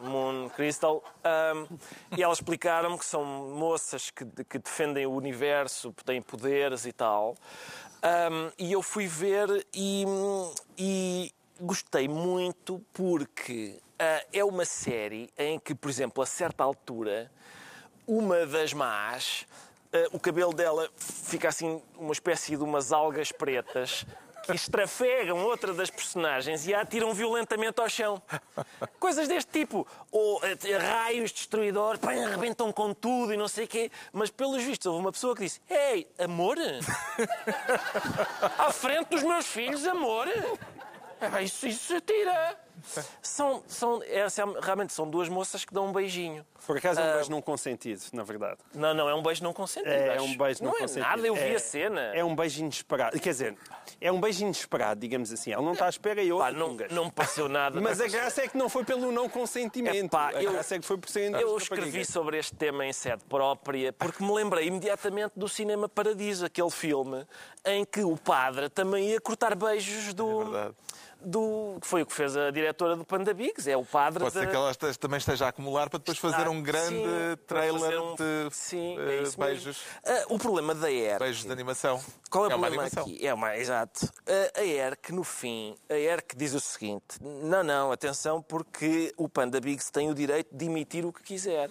[0.00, 1.02] Moon Crystal.
[1.24, 1.66] Ahm,
[2.16, 7.36] e elas explicaram-me que são moças que, que defendem o universo, têm poderes e tal.
[8.02, 10.04] Ahm, e eu fui ver e,
[10.76, 11.32] e
[11.64, 17.30] gostei muito porque ah, é uma série em que, por exemplo, a certa altura,
[18.06, 19.46] uma das más,
[19.92, 24.06] eh, o cabelo dela fica assim uma espécie de umas algas pretas
[24.44, 28.22] que estrafegam outra das personagens e a atiram violentamente ao chão.
[29.00, 29.86] Coisas deste tipo.
[30.10, 33.90] Ou eh, raios destruidores, pá, arrebentam com tudo e não sei o quê.
[34.12, 36.56] Mas, pelos vistos, houve uma pessoa que disse Ei, amor?
[38.58, 40.28] À frente dos meus filhos, amor?
[41.32, 42.58] Ah, Isso, isso atira.
[43.22, 44.26] São, são, é,
[44.60, 46.44] realmente são duas moças que dão um beijinho.
[46.66, 48.58] Por acaso é um beijo não consentido, na verdade.
[48.74, 49.90] Não, não, é um beijo não consentido.
[49.90, 50.24] É, acho.
[50.24, 51.04] um beijo não, não consentido.
[51.04, 52.00] é nada, eu vi é, a cena.
[52.14, 53.18] É um beijo inesperado.
[53.20, 53.56] Quer dizer,
[54.00, 55.52] é um beijo inesperado, digamos assim.
[55.52, 56.38] Ela não está à espera e eu.
[56.38, 57.80] Pá, não, não me pareceu nada.
[57.80, 59.94] Mas a graça é que não foi pelo não consentimento.
[59.96, 62.92] Epá, a eu- graça é que foi por ser Eu escrevi sobre este tema em
[62.92, 67.26] sede própria porque me lembrei imediatamente do Cinema Paradiso, aquele filme
[67.64, 70.40] em que o padre também ia cortar beijos do.
[70.40, 70.74] É verdade.
[71.24, 74.32] Do que foi o que fez a diretora do Panda Bigs, é o padre Pode
[74.34, 77.36] ser que ela este- também esteja a acumular para depois fazer Ah, um grande sim,
[77.46, 79.44] trailer um- de sim, eh, é mesmo.
[79.44, 81.18] beijos, Ah, o problema da ERC.
[81.18, 82.00] beijos de animação.
[82.30, 83.26] Qual é o uma problema aqui?
[83.26, 84.12] É uma, exato.
[84.56, 89.28] A, a ERC, no fim, a ERC diz o seguinte: não, não, atenção, porque o
[89.28, 91.70] Panda Bigs tem o direito de emitir o que quiser.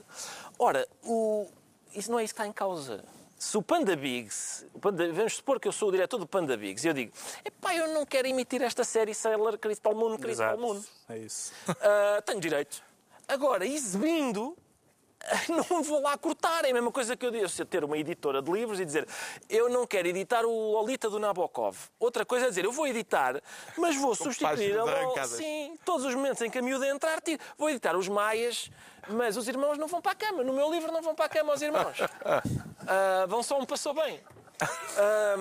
[0.57, 1.47] Ora, o,
[1.93, 3.03] isso não é isso que está em causa.
[3.43, 6.55] Se o Panda Bigs, o Panda- vamos supor que eu sou o diretor do Panda
[6.55, 7.11] Bigs, e eu digo,
[7.43, 10.81] epá, eu não quero emitir esta série Sailor Crystal Moon, Crystal Moon.
[11.09, 11.51] É isso.
[11.81, 12.81] Ah, tenho direito.
[13.27, 14.57] Agora, exibindo,
[15.69, 16.65] não vou lá cortar.
[16.65, 19.07] É a mesma coisa que eu disse, ter uma editora de livros e dizer
[19.49, 21.77] eu não quero editar o Lolita do Nabokov.
[21.99, 23.41] Outra coisa é dizer eu vou editar,
[23.77, 24.89] mas vou substituir a páginas Lol...
[24.89, 25.31] arrancadas.
[25.31, 27.41] Sim, todos os momentos em que a miúda entrar, tiro.
[27.57, 28.69] vou editar os maias,
[29.07, 30.43] mas os irmãos não vão para a cama.
[30.43, 31.97] No meu livro não vão para a cama os irmãos.
[32.85, 34.19] Ah, vão só um passou bem.
[34.97, 35.35] Ah,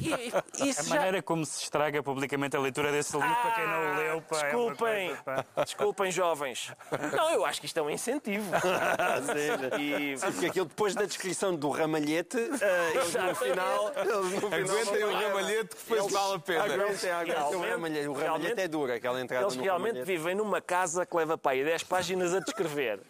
[0.00, 0.32] e-
[0.68, 3.92] isso A já- maneira como se estraga publicamente a leitura desse livro, para quem não
[3.92, 5.44] o leu, pá, é Desculpem, coisa, pá.
[5.64, 6.72] desculpem, jovens.
[7.16, 8.46] Não, eu acho que isto é um incentivo.
[9.78, 13.92] E porque aquilo depois da descrição do ramalhete, eh, eles no final.
[13.96, 16.64] Eles no final Aguentem o ramalhete que depois vale a pena.
[16.64, 18.08] Aguentem, aguentem o ramalhete.
[18.08, 20.06] O ramalhete realmente- é duro, aquela entrada Eles no realmente ramalhete.
[20.06, 23.00] vivem numa casa que leva para aí 10 páginas a descrever.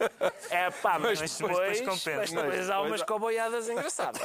[0.50, 4.20] É pá, mas, Mas depois, depois mas depois há umas coboiadas engraçadas.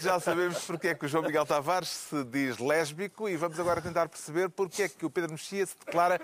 [0.00, 3.80] Já sabemos porque é que o João Miguel Tavares se diz lésbico e vamos agora
[3.80, 6.20] tentar perceber porque é que o Pedro Mexia se declara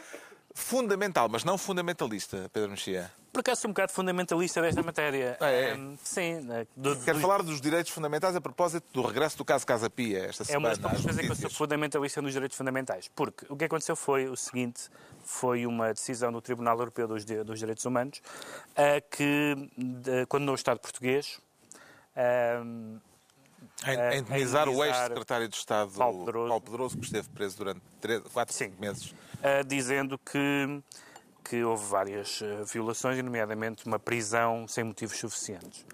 [0.54, 3.10] fundamental, mas não fundamentalista, Pedro Mexia.
[3.32, 5.36] Por acaso sou um bocado fundamentalista desta matéria.
[5.40, 5.74] Ah, é?
[5.76, 6.40] Hum, sim.
[6.40, 9.88] né, do- Quero do- falar dos direitos fundamentais a propósito do regresso do caso Casa
[9.88, 10.64] Pia esta É semana.
[10.64, 13.08] uma das poucas vezes que eu sou fundamentalista nos direitos fundamentais.
[13.14, 14.88] Porque o que aconteceu foi o seguinte:
[15.24, 18.20] foi uma decisão do Tribunal Europeu dos, dos Direitos Humanos
[18.74, 21.38] eh, que de- condenou o Estado português
[22.16, 22.98] ehm,
[23.84, 26.48] A- em indenizar o ex-secretário de Estado Paulo Pedroso.
[26.48, 27.80] Paulo Pedroso, que esteve preso durante
[28.32, 28.64] 4, Sim.
[28.70, 29.14] 5 meses.
[29.42, 30.82] eh, dizendo que,
[31.44, 35.84] que houve várias eh, violações, nomeadamente uma prisão sem motivos suficientes.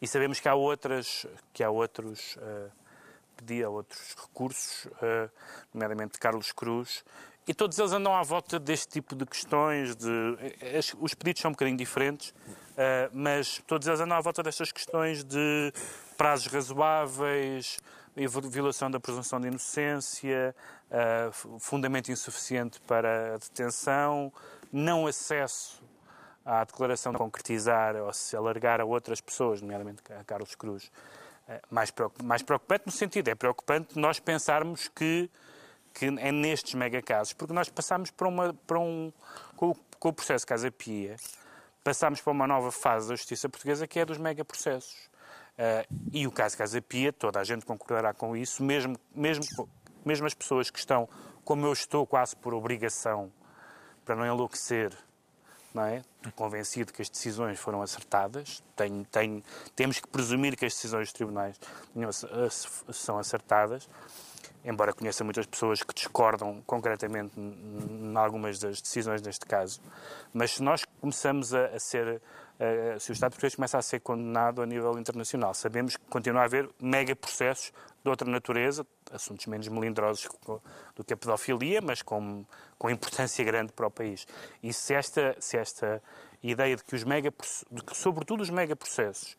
[0.00, 2.38] E sabemos que há outras, que há outros,
[3.36, 5.28] pedia outros recursos, eh,
[5.74, 7.04] nomeadamente Carlos Cruz,
[7.46, 9.94] e todos eles andam à volta deste tipo de questões.
[9.94, 10.08] De,
[10.98, 12.34] os pedidos são um bocadinho diferentes,
[13.12, 15.72] mas todos eles andam à volta destas questões de
[16.16, 17.78] prazos razoáveis,
[18.14, 20.54] violação da presunção de inocência,
[20.90, 24.32] eh, fundamento insuficiente para a detenção,
[24.72, 25.82] não acesso
[26.44, 30.90] à declaração de concretizar ou se alargar a outras pessoas, nomeadamente a Carlos Cruz.
[31.48, 31.92] Eh, Mais
[32.22, 35.30] mais preocupante no sentido, é preocupante nós pensarmos que,
[35.92, 39.12] que é nestes megacasos, porque nós passamos para, uma, para um.
[39.56, 41.16] Com com o processo Casa Pia,
[41.82, 45.10] passámos para uma nova fase da justiça portuguesa que é dos megaprocessos.
[45.58, 49.44] Eh, e o caso Casa Pia, toda a gente concordará com isso, mesmo, mesmo,
[50.04, 51.08] mesmo as pessoas que estão,
[51.44, 53.32] como eu estou, quase por obrigação,
[54.04, 54.92] para não enlouquecer,
[55.74, 56.02] não é?
[56.34, 58.62] Convencido que as decisões foram acertadas.
[58.74, 59.42] Tenho, tenho,
[59.74, 61.58] temos que presumir que as decisões dos tribunais
[61.92, 62.10] tinham-
[62.92, 63.88] são acertadas,
[64.64, 69.80] embora conheça muitas pessoas que discordam concretamente em algumas das decisões neste caso.
[70.32, 72.20] Mas se nós começamos a, a ser,
[72.58, 76.42] a- se o Estado português começa a ser condenado a nível internacional, sabemos que continua
[76.42, 80.28] a haver mega processos de outra natureza, assuntos menos melindrosos
[80.94, 82.44] do que a pedofilia, mas com,
[82.78, 84.26] com importância grande para o país.
[84.62, 86.02] E se esta, se esta
[86.42, 87.32] ideia de que os mega,
[87.70, 89.36] de que sobretudo os megaprocessos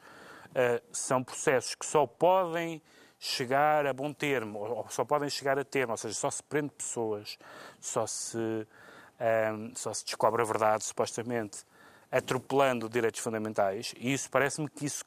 [0.52, 2.82] uh, são processos que só podem
[3.20, 6.70] chegar a bom termo, ou só podem chegar a termo, ou seja, só se prende
[6.72, 7.38] pessoas,
[7.80, 11.66] só se, um, só se descobre a verdade, supostamente,
[12.12, 15.04] atropelando direitos fundamentais, e isso parece-me que isso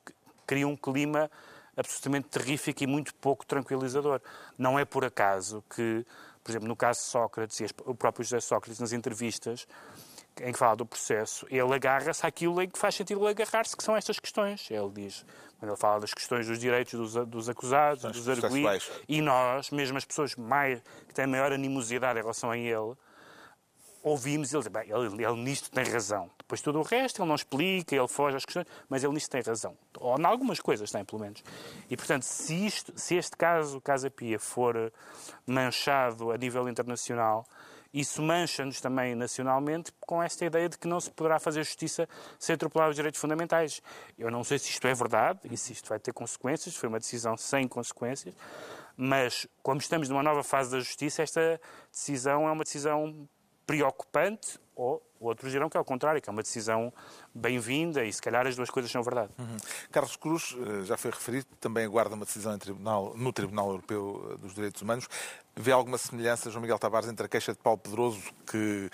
[0.47, 1.31] cria um clima
[1.77, 4.21] absolutamente terrífico e muito pouco tranquilizador.
[4.59, 6.05] Não é por acaso que,
[6.43, 9.67] por exemplo, no caso de Sócrates, e o próprio José Sócrates, nas entrevistas
[10.41, 13.97] em que fala do processo, ele agarra-se àquilo em que faz sentido agarrar-se, que são
[13.97, 14.71] estas questões.
[14.71, 15.25] Ele diz,
[15.59, 19.99] quando ele fala das questões dos direitos dos, dos acusados, dos arguídos, e nós, mesmo
[19.99, 22.95] as pessoas mais, que têm maior animosidade em relação a ele,
[24.03, 26.31] ouvimos ele bem, ele, ele nisto tem razão.
[26.39, 29.43] Depois tudo o resto ele não explica, ele foge às questões, mas ele nisto tem
[29.43, 29.77] razão.
[29.99, 31.43] Ou em algumas coisas tem, pelo menos.
[31.89, 34.93] E, portanto, se, isto, se este caso, Casa Pia, for
[35.47, 37.47] manchado a nível internacional,
[37.93, 42.55] isso mancha-nos também nacionalmente com esta ideia de que não se poderá fazer justiça sem
[42.55, 43.83] atropelar os direitos fundamentais.
[44.17, 47.01] Eu não sei se isto é verdade e se isto vai ter consequências, foi uma
[47.01, 48.35] decisão sem consequências,
[48.97, 53.29] mas como estamos numa nova fase da justiça, esta decisão é uma decisão
[53.71, 56.93] preocupante ou outros dirão que é o contrário, que é uma decisão
[57.33, 59.31] bem-vinda e se calhar as duas coisas são verdade.
[59.39, 59.57] Uhum.
[59.93, 64.55] Carlos Cruz, eh, já foi referido, também aguarda uma decisão tribunal, no Tribunal Europeu dos
[64.55, 65.07] Direitos Humanos.
[65.55, 68.91] Vê alguma semelhança, João Miguel Tavares, entre a queixa de Paulo Pedroso, que,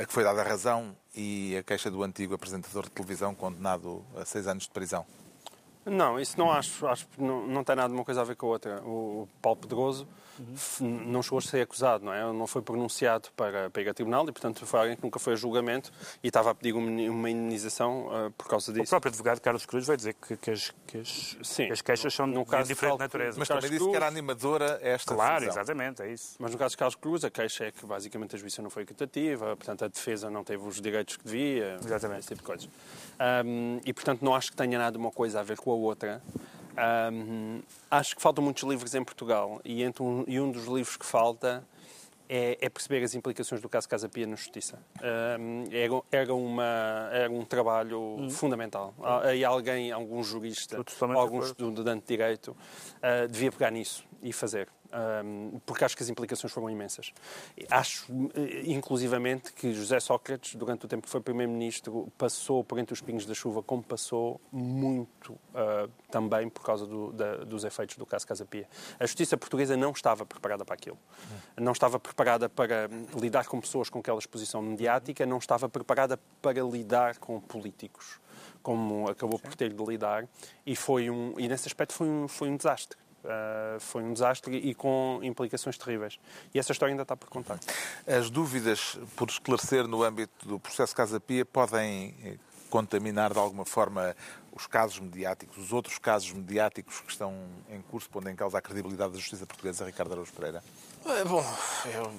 [0.00, 4.02] a que foi dada a razão, e a queixa do antigo apresentador de televisão condenado
[4.16, 5.04] a seis anos de prisão?
[5.90, 6.86] Não, isso não acho.
[6.86, 8.82] Acho que não, não tem nada uma coisa a ver com a outra.
[8.82, 10.06] O Paulo Pedroso
[10.80, 11.04] uhum.
[11.06, 12.22] não chegou a ser acusado, não é?
[12.22, 15.18] Ele não foi pronunciado para, para ir a tribunal e, portanto, foi alguém que nunca
[15.18, 18.86] foi a julgamento e estava a pedir uma indenização uh, por causa disso.
[18.86, 21.66] O próprio advogado Carlos Cruz vai dizer que, que, as, que, as, Sim.
[21.66, 23.38] que as, queixas são no de diferente natureza.
[23.38, 25.62] Mas também disse que era animadora esta Claro, decisão.
[25.62, 26.36] exatamente, é isso.
[26.38, 28.82] Mas no caso de Carlos Cruz, a queixa é que basicamente a justiça não foi
[28.82, 32.20] equitativa, portanto a defesa não teve os direitos que devia, exatamente.
[32.20, 32.68] esse tipo de coisas.
[33.44, 36.22] Um, e, portanto, não acho que tenha nada uma coisa a ver com a outra.
[37.12, 37.60] Um,
[37.90, 41.04] acho que faltam muitos livros em Portugal e, entre um, e um dos livros que
[41.04, 41.66] falta
[42.28, 44.78] é, é, perceber as implicações do caso Casa Pia na Justiça.
[45.40, 48.30] Um, era, era, uma, era um trabalho hum.
[48.30, 48.94] fundamental.
[49.34, 50.78] E alguém, algum jurista,
[51.14, 52.56] algum estudante de direito,
[52.96, 54.68] uh, devia pegar nisso e fazer
[55.66, 57.12] porque acho que as implicações foram imensas.
[57.70, 62.94] Acho, eh, inclusivamente, que José Sócrates, durante o tempo que foi Primeiro-Ministro, passou por entre
[62.94, 67.96] os pingos da chuva, como passou muito uh, também por causa do, da, dos efeitos
[67.96, 68.66] do caso Casa Pia.
[68.98, 70.98] A justiça portuguesa não estava preparada para aquilo.
[71.56, 76.62] Não estava preparada para lidar com pessoas com aquela exposição mediática, não estava preparada para
[76.62, 78.18] lidar com políticos,
[78.62, 80.26] como acabou por ter de lidar,
[80.64, 82.98] e, foi um, e nesse aspecto foi um, foi um desastre.
[83.28, 86.18] Uh, foi um desastre e com implicações terríveis.
[86.54, 87.60] E essa história ainda está por contar.
[88.06, 92.36] As dúvidas por esclarecer no âmbito do processo Casa Pia podem eh,
[92.70, 94.16] contaminar de alguma forma
[94.50, 97.34] os casos mediáticos, os outros casos mediáticos que estão
[97.68, 100.64] em curso, pondo em causa a credibilidade da justiça portuguesa, Ricardo Araújo Pereira?
[101.04, 101.44] É, bom,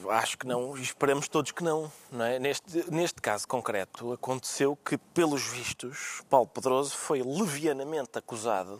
[0.01, 1.91] eu acho que não, e esperamos todos que não.
[2.11, 2.37] não é?
[2.37, 8.79] neste, neste caso concreto, aconteceu que, pelos vistos, Paulo Pedroso foi levianamente acusado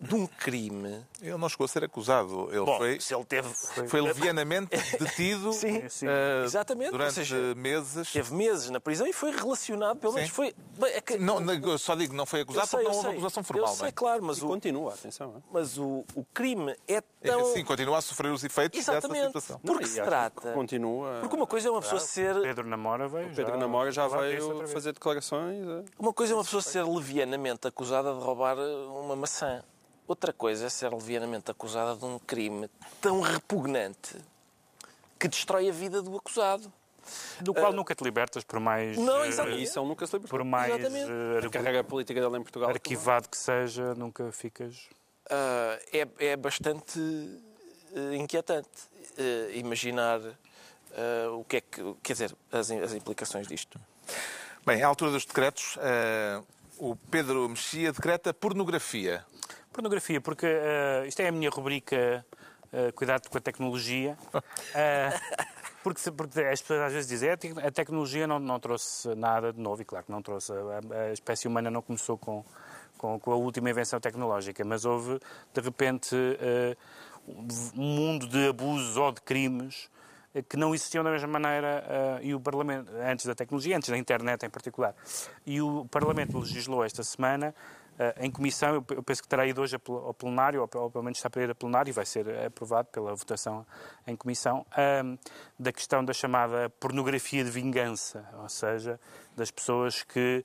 [0.00, 1.04] de um crime.
[1.20, 2.48] Ele não chegou a ser acusado.
[2.50, 3.48] Ele Bom, foi, se ele teve...
[3.48, 6.06] foi, foi levianamente detido sim, sim.
[6.06, 6.90] Uh, Exatamente.
[6.90, 8.12] durante seja, meses.
[8.12, 10.54] Teve meses na prisão e foi relacionado, pelo menos foi.
[10.82, 11.16] É que...
[11.16, 13.68] não, não, só digo não foi acusado sei, porque não houve acusação formal.
[13.68, 13.92] Eu sei, é?
[13.92, 14.48] claro, mas e o...
[14.48, 15.34] continua, atenção.
[15.36, 15.40] É?
[15.52, 17.40] Mas o, o crime é tão.
[17.40, 19.20] É, sim, continua a sofrer os efeitos Exatamente.
[19.20, 19.60] dessa situação.
[19.60, 20.52] Porque não, se trata.
[20.52, 21.18] Continua.
[21.20, 22.40] Porque uma coisa é uma pessoa ser.
[22.42, 23.28] Pedro Namora veio.
[23.28, 25.66] O Pedro já, Namora já veio fazer declarações.
[25.66, 25.84] É.
[25.98, 29.62] Uma coisa é uma pessoa ser levianamente acusada de roubar uma maçã.
[30.06, 32.68] Outra coisa é ser levianamente acusada de um crime
[33.00, 34.16] tão repugnante
[35.18, 36.70] que destrói a vida do acusado.
[37.40, 38.96] Do qual uh, nunca te libertas, por mais.
[38.98, 39.62] Não, exatamente.
[39.62, 40.38] Isso ele nunca se libertou.
[40.38, 40.74] Por mais.
[40.74, 42.70] Uh, a carreira política dele em Portugal.
[42.70, 44.76] Arquivado que seja, nunca ficas.
[45.26, 46.98] Uh, é, é bastante
[48.18, 48.68] inquietante
[49.54, 50.20] imaginar
[51.32, 51.94] o que é que.
[52.02, 53.80] Quer dizer, as, as implicações disto.
[54.66, 55.78] Bem, à altura dos decretos,
[56.78, 59.24] o Pedro Mexia decreta pornografia.
[59.74, 62.24] Pornografia, porque uh, isto é a minha rubrica
[62.72, 64.16] uh, Cuidado com a tecnologia.
[64.32, 64.40] Uh,
[65.82, 69.60] porque, porque as pessoas às vezes dizem que a tecnologia não, não trouxe nada de
[69.60, 70.52] novo, e claro que não trouxe.
[70.52, 72.44] A, a espécie humana não começou com,
[72.96, 75.18] com, com, a última invenção tecnológica, mas houve,
[75.52, 76.14] de repente,
[77.76, 79.90] um mundo de abusos ou de crimes
[80.48, 84.46] que não existiam da mesma maneira e o Parlamento, antes da tecnologia, antes da internet
[84.46, 84.94] em particular.
[85.44, 87.54] E o Parlamento legislou esta semana
[88.18, 91.42] em comissão, eu penso que terá ido hoje ao plenário, ou pelo menos está para
[91.42, 93.64] ir a plenário, e vai ser aprovado pela votação
[94.06, 94.66] em comissão,
[95.58, 98.98] da questão da chamada pornografia de vingança, ou seja,
[99.36, 100.44] das pessoas que.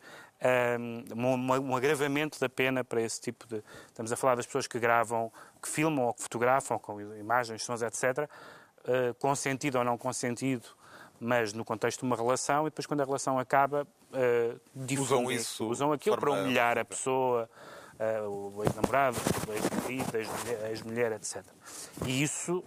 [0.79, 3.61] Um, agravamento da pena para esse tipo de.
[3.87, 5.29] Estamos a falar das pessoas que gravam,
[5.61, 8.29] que filmam ou que fotografam com imagens, sons, etc.,
[8.85, 10.65] uh, consentido ou não consentido,
[11.19, 15.67] mas no contexto de uma relação, e depois, quando a relação acaba, uh, usam isso.
[15.67, 17.49] Usam aquilo para humilhar a pessoa,
[17.99, 19.17] uh, o ex-namorado,
[19.47, 20.11] o ex-marido,
[20.63, 21.43] a ex-mulher, etc.
[22.05, 22.63] E isso,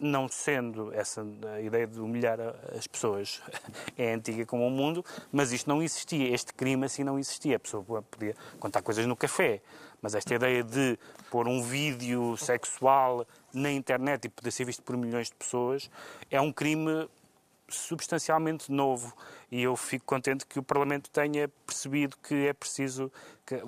[0.00, 1.24] não sendo essa
[1.62, 2.38] ideia de humilhar
[2.76, 3.42] as pessoas,
[3.98, 6.32] é antiga como o mundo, mas isto não existia.
[6.34, 7.56] Este crime assim não existia.
[7.56, 9.60] A pessoa podia contar coisas no café,
[10.00, 10.98] mas esta ideia de
[11.30, 15.90] pôr um vídeo sexual na internet e poder ser visto por milhões de pessoas
[16.30, 17.08] é um crime
[17.70, 19.14] substancialmente novo
[19.50, 23.10] e eu fico contente que o Parlamento tenha percebido que é preciso
[23.46, 23.60] que,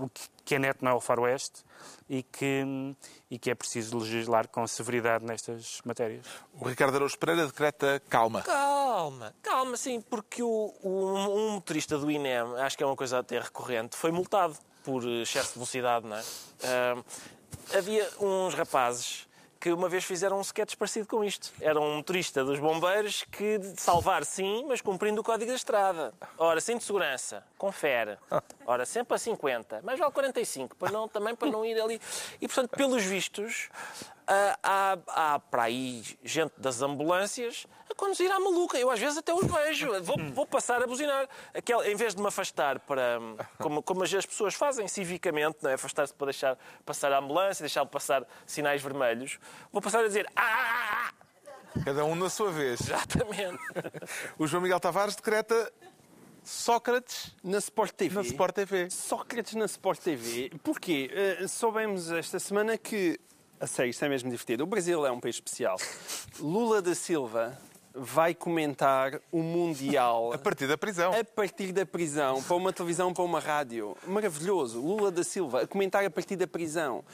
[0.44, 1.64] que a net não é o faroeste
[2.08, 2.94] e que,
[3.30, 6.26] e que é preciso legislar com severidade nestas matérias.
[6.60, 8.42] O Ricardo Araújo Pereira decreta calma.
[8.42, 13.18] Calma, calma, sim, porque o, o, um motorista do INEM, acho que é uma coisa
[13.18, 16.20] até recorrente, foi multado por excesso de velocidade, não é?
[16.20, 17.04] Uh,
[17.76, 19.26] havia uns rapazes
[19.62, 21.52] que uma vez fizeram um sketch parecido com isto.
[21.60, 26.12] Era um motorista dos bombeiros que, salvar sim, mas cumprindo o código da estrada.
[26.36, 28.18] Ora, sem de segurança, confere.
[28.66, 32.00] Ora, sempre a 50, mas vale 45, para não, também para não ir ali.
[32.40, 33.68] E, portanto, pelos vistos,
[34.26, 38.78] há, há, há para aí gente das ambulâncias a conduzir à maluca.
[38.78, 40.02] Eu às vezes até os vejo.
[40.02, 41.28] Vou, vou passar a buzinar.
[41.52, 43.18] Aquela, em vez de me afastar para.
[43.58, 45.74] Como, como as pessoas fazem civicamente, não é?
[45.74, 49.38] afastar-se para deixar passar a ambulância, deixar passar sinais vermelhos,
[49.72, 50.26] vou passar a dizer.
[50.36, 51.12] Ah!
[51.84, 52.80] Cada um na sua vez.
[52.80, 53.58] Exatamente.
[54.38, 55.72] o João Miguel Tavares decreta
[56.44, 58.14] Sócrates na Sport TV.
[58.14, 58.90] Na Sport TV.
[58.90, 60.50] Sócrates na Sport TV.
[60.62, 61.10] Porquê?
[61.42, 63.18] Uh, soubemos esta semana que.
[63.60, 64.64] A sério, isto é mesmo divertido.
[64.64, 65.76] O Brasil é um país especial.
[66.40, 67.56] Lula da Silva
[67.94, 70.32] vai comentar o Mundial.
[70.32, 71.12] A partir da prisão.
[71.12, 73.96] A partir da prisão, para uma televisão, para uma rádio.
[74.06, 74.80] Maravilhoso.
[74.80, 77.04] Lula da Silva a comentar a partir da prisão.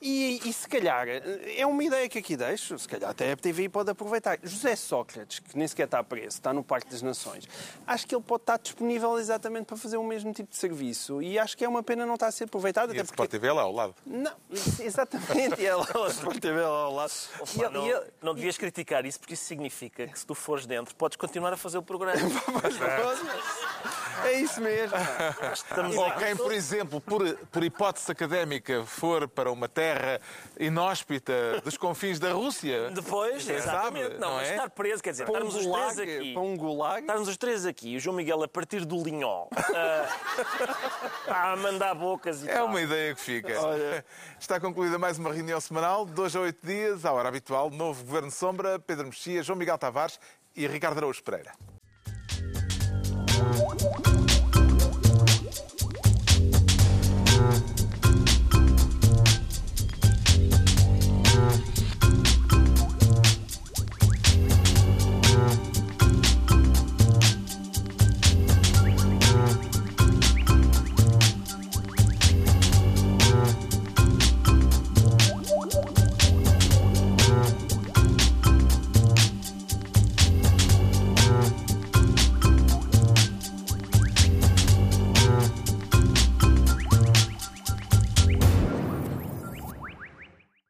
[0.00, 3.68] E, e se calhar, é uma ideia que aqui deixo, se calhar até a TV
[3.68, 4.38] pode aproveitar.
[4.42, 7.48] José Sócrates, que nem sequer está preso, está no Parque das Nações,
[7.86, 11.20] acho que ele pode estar disponível exatamente para fazer o mesmo tipo de serviço.
[11.22, 12.90] E acho que é uma pena não estar a ser aproveitado.
[12.90, 13.14] E até a porque...
[13.14, 13.94] Sport TV é lá ao lado.
[14.06, 14.32] Não,
[14.80, 15.64] exatamente.
[15.64, 17.12] é lá, a Sport TV é lá ao lado.
[17.40, 20.66] Opa, e, não, e, não devias criticar isso, porque isso significa que se tu fores
[20.66, 22.20] dentro, podes continuar a fazer o programa.
[24.24, 24.96] é isso mesmo.
[25.96, 30.20] Ou quem, por exemplo, por, por hipótese académica, for para uma terra
[30.58, 32.90] inóspita dos confins da Rússia.
[32.90, 34.04] Depois, exatamente.
[34.08, 34.50] Sabe, não, não é?
[34.50, 36.32] estar preso, quer dizer, para estarmos um os três aqui.
[36.32, 37.00] Para um gulag.
[37.00, 39.48] Estarmos os três aqui, o João Miguel a partir do Linhó uh,
[41.28, 42.66] a mandar bocas e É tal.
[42.66, 43.60] uma ideia que fica.
[43.60, 44.04] Olha.
[44.38, 48.04] Está concluída mais uma reunião semanal, de dois a oito dias, à hora habitual, novo
[48.04, 50.18] Governo Sombra, Pedro Mexia, João Miguel Tavares
[50.54, 51.52] e Ricardo Araújo Pereira.
[53.40, 54.17] あ!